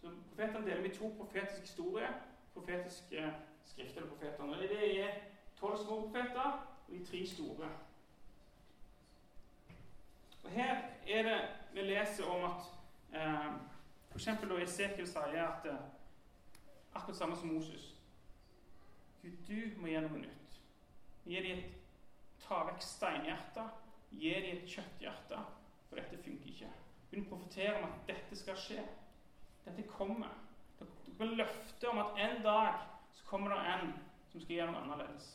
[0.00, 2.12] Så Profetene deler vi to profetiske historier.
[2.52, 3.32] Profetiske
[3.64, 4.60] skrifter eller profetene.
[4.68, 5.31] Det er
[6.92, 7.68] og de tre store.
[10.44, 12.62] Og Her er det vi leser om at
[13.14, 13.52] eh,
[14.10, 14.24] F.eks.
[14.24, 15.84] da Esekiel sier at eh,
[16.94, 17.94] akkurat samme som Moses
[19.22, 20.56] Gud, du må gjøre noe nytt.
[21.24, 21.76] Gi dem et
[22.42, 23.78] ta vekk steinhjertet.
[24.10, 25.38] gi dem et kjøtthjerte,
[25.88, 26.70] for dette funker ikke.
[27.12, 28.82] Hun profetere om at dette skal skje.
[29.64, 30.34] Dette kommer.
[31.18, 32.82] Blir løfte om at en dag
[33.12, 33.94] så kommer det en
[34.32, 35.30] som skal gjøre noe annerledes.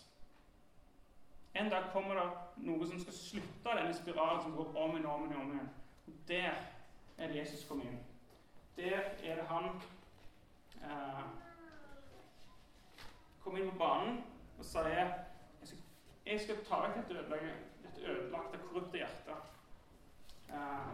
[1.59, 2.25] En dag kommer det
[2.67, 5.69] noe som skal slutte denne spiralen som går om og om og om igjen.
[6.07, 6.51] Og der
[7.17, 7.99] er det Jesus kommer inn.
[8.75, 9.65] Der er det han
[10.83, 11.23] eh,
[13.43, 14.19] kommer inn på banen
[14.59, 15.79] og sier jeg skal,
[16.25, 17.55] jeg skal ta vekk dette ødelagte,
[17.85, 19.39] dette ødelagte korrupte hjertet.
[20.49, 20.93] Eh,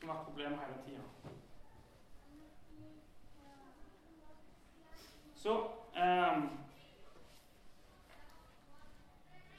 [0.00, 1.04] som har vært problemet hele tida.
[5.44, 5.54] Så
[5.94, 6.42] eh,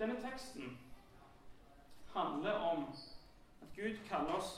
[0.03, 0.79] Denne teksten
[2.13, 2.81] handler om
[3.61, 4.49] at Gud kaller oss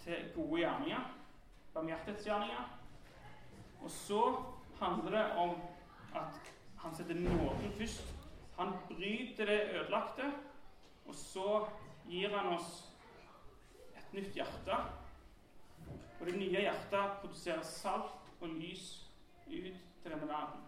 [0.00, 1.10] til gode gjerninger,
[1.74, 2.70] barmhjertighetsgjerninger.
[3.82, 4.22] Og så
[4.80, 5.52] handler det om
[6.14, 6.40] at
[6.78, 8.14] han setter nåden først.
[8.56, 10.32] Han bryter det ødelagte,
[11.04, 11.68] og så
[12.08, 12.72] gir han oss
[13.92, 14.82] et nytt hjerte.
[16.20, 19.02] Og det nye hjertet produserer salt og lys
[19.46, 20.64] ut til denne verden.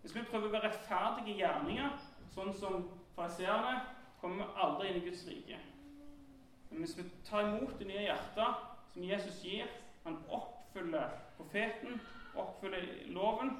[0.00, 2.84] Hvis vi prøver å være rettferdige gjerninger, sånn som
[3.16, 3.80] fariseerne,
[4.20, 5.58] kommer vi aldri inn i Guds rike.
[6.70, 9.70] Men hvis vi tar imot det nye hjertet som Jesus gir,
[10.04, 12.00] han oppfyller profeten,
[12.34, 13.54] oppfyller loven,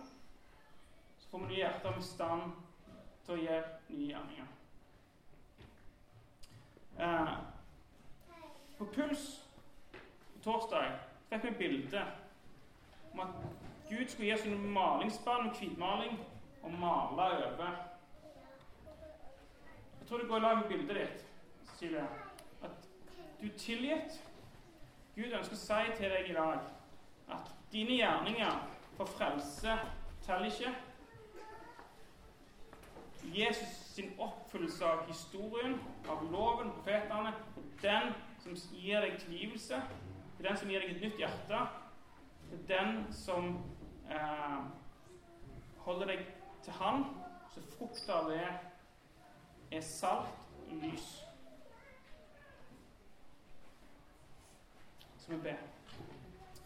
[1.18, 2.56] så får vi nye hjerter med stand
[3.24, 4.54] til å gjøre nye gjerninger.
[6.98, 7.34] Eh,
[8.78, 9.26] på Puls
[9.92, 10.96] på torsdag
[11.30, 12.02] fikk vi bilde
[13.12, 13.36] om at
[13.88, 16.18] Gud skulle gi oss en malingsspann med hvitmaling
[16.62, 17.87] og male over.
[20.08, 21.24] Tror det går i lag med bildet ditt,
[21.76, 22.06] Silje.
[22.62, 22.88] at
[23.40, 24.14] du er tilgitt.
[25.14, 26.62] Gud ønsker å si til deg i dag
[27.34, 28.62] at dine gjerninger
[28.96, 29.74] for frelse
[30.24, 30.72] teller ikke.
[33.36, 35.76] Jesus sin oppfyllelse av historien,
[36.08, 37.34] av loven, profetene,
[37.82, 38.08] den
[38.40, 39.82] som gir deg tilgivelse,
[40.38, 41.60] det er den som gir deg et nytt hjerte,
[42.48, 43.52] det er den som
[44.08, 44.58] eh,
[45.84, 46.26] holder deg
[46.64, 47.04] til Han,
[47.52, 48.48] så frukter det
[49.70, 50.28] er salt
[50.70, 51.24] og lys.
[55.18, 55.54] Så vi ber.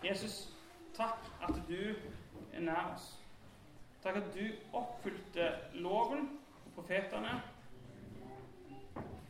[0.04, 0.52] Jesus,
[0.94, 1.94] takk at du
[2.52, 3.18] er nær oss.
[4.02, 6.28] Takk at du oppfylte loven
[6.66, 7.36] og profetene.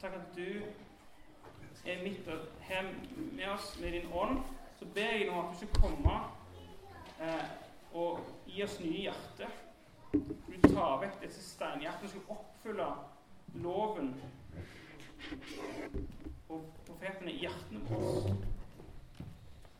[0.00, 0.62] Takk at du
[1.84, 2.82] er midt her
[3.32, 4.38] med oss med din ånd.
[4.78, 6.14] Så ber jeg nå at du skal komme
[7.20, 7.44] eh,
[7.94, 9.52] og gi oss nye hjerter.
[10.12, 12.88] Du tar vekk disse steinhjertene som skal oppfylle
[13.54, 14.14] loven
[16.48, 18.36] og profetene i hjertene våre.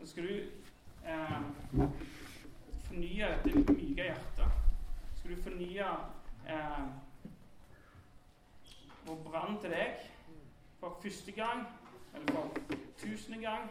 [0.01, 0.35] Så skal du
[1.07, 1.39] eh,
[2.89, 4.61] fornye dette myke hjertet.
[5.19, 5.89] Skal du fornye
[6.49, 6.85] eh,
[9.07, 10.03] vår brann til deg
[10.81, 11.67] for første gang,
[12.15, 13.71] eller for tusende gang.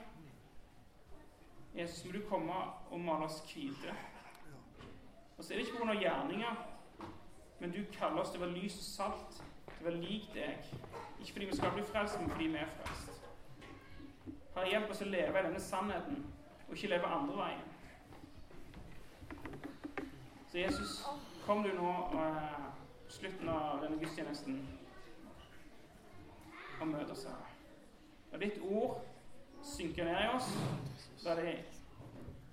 [1.75, 2.53] Jesus, må du komme
[2.91, 3.95] og male oss hvite.
[5.37, 5.93] Og så er det ikke pga.
[5.99, 6.67] gjerninger,
[7.59, 9.43] men du kaller oss til å være lys og salt,
[9.83, 10.71] til lik deg.
[11.19, 13.21] Ikke fordi vi skal bli frelst, men fordi vi er frelst.
[14.55, 16.25] Herre, hjelp oss å leve i denne sannheten,
[16.67, 17.67] og ikke leve andre veien.
[20.51, 20.97] Så Jesus,
[21.45, 22.63] kom du nå eh,
[23.05, 24.57] på slutten av denne gudstjenesten
[26.81, 27.45] og møt oss her.
[28.31, 28.99] La ditt ord
[29.63, 30.49] synke ned i oss.
[31.23, 31.53] La det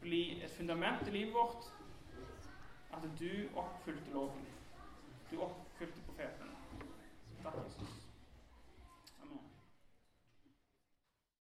[0.03, 1.73] bli et fundament i livet vårt
[2.95, 4.47] at du oppfylte loven.
[5.31, 6.48] Du oppfylte profeten.
[7.53, 7.98] fuck yourself.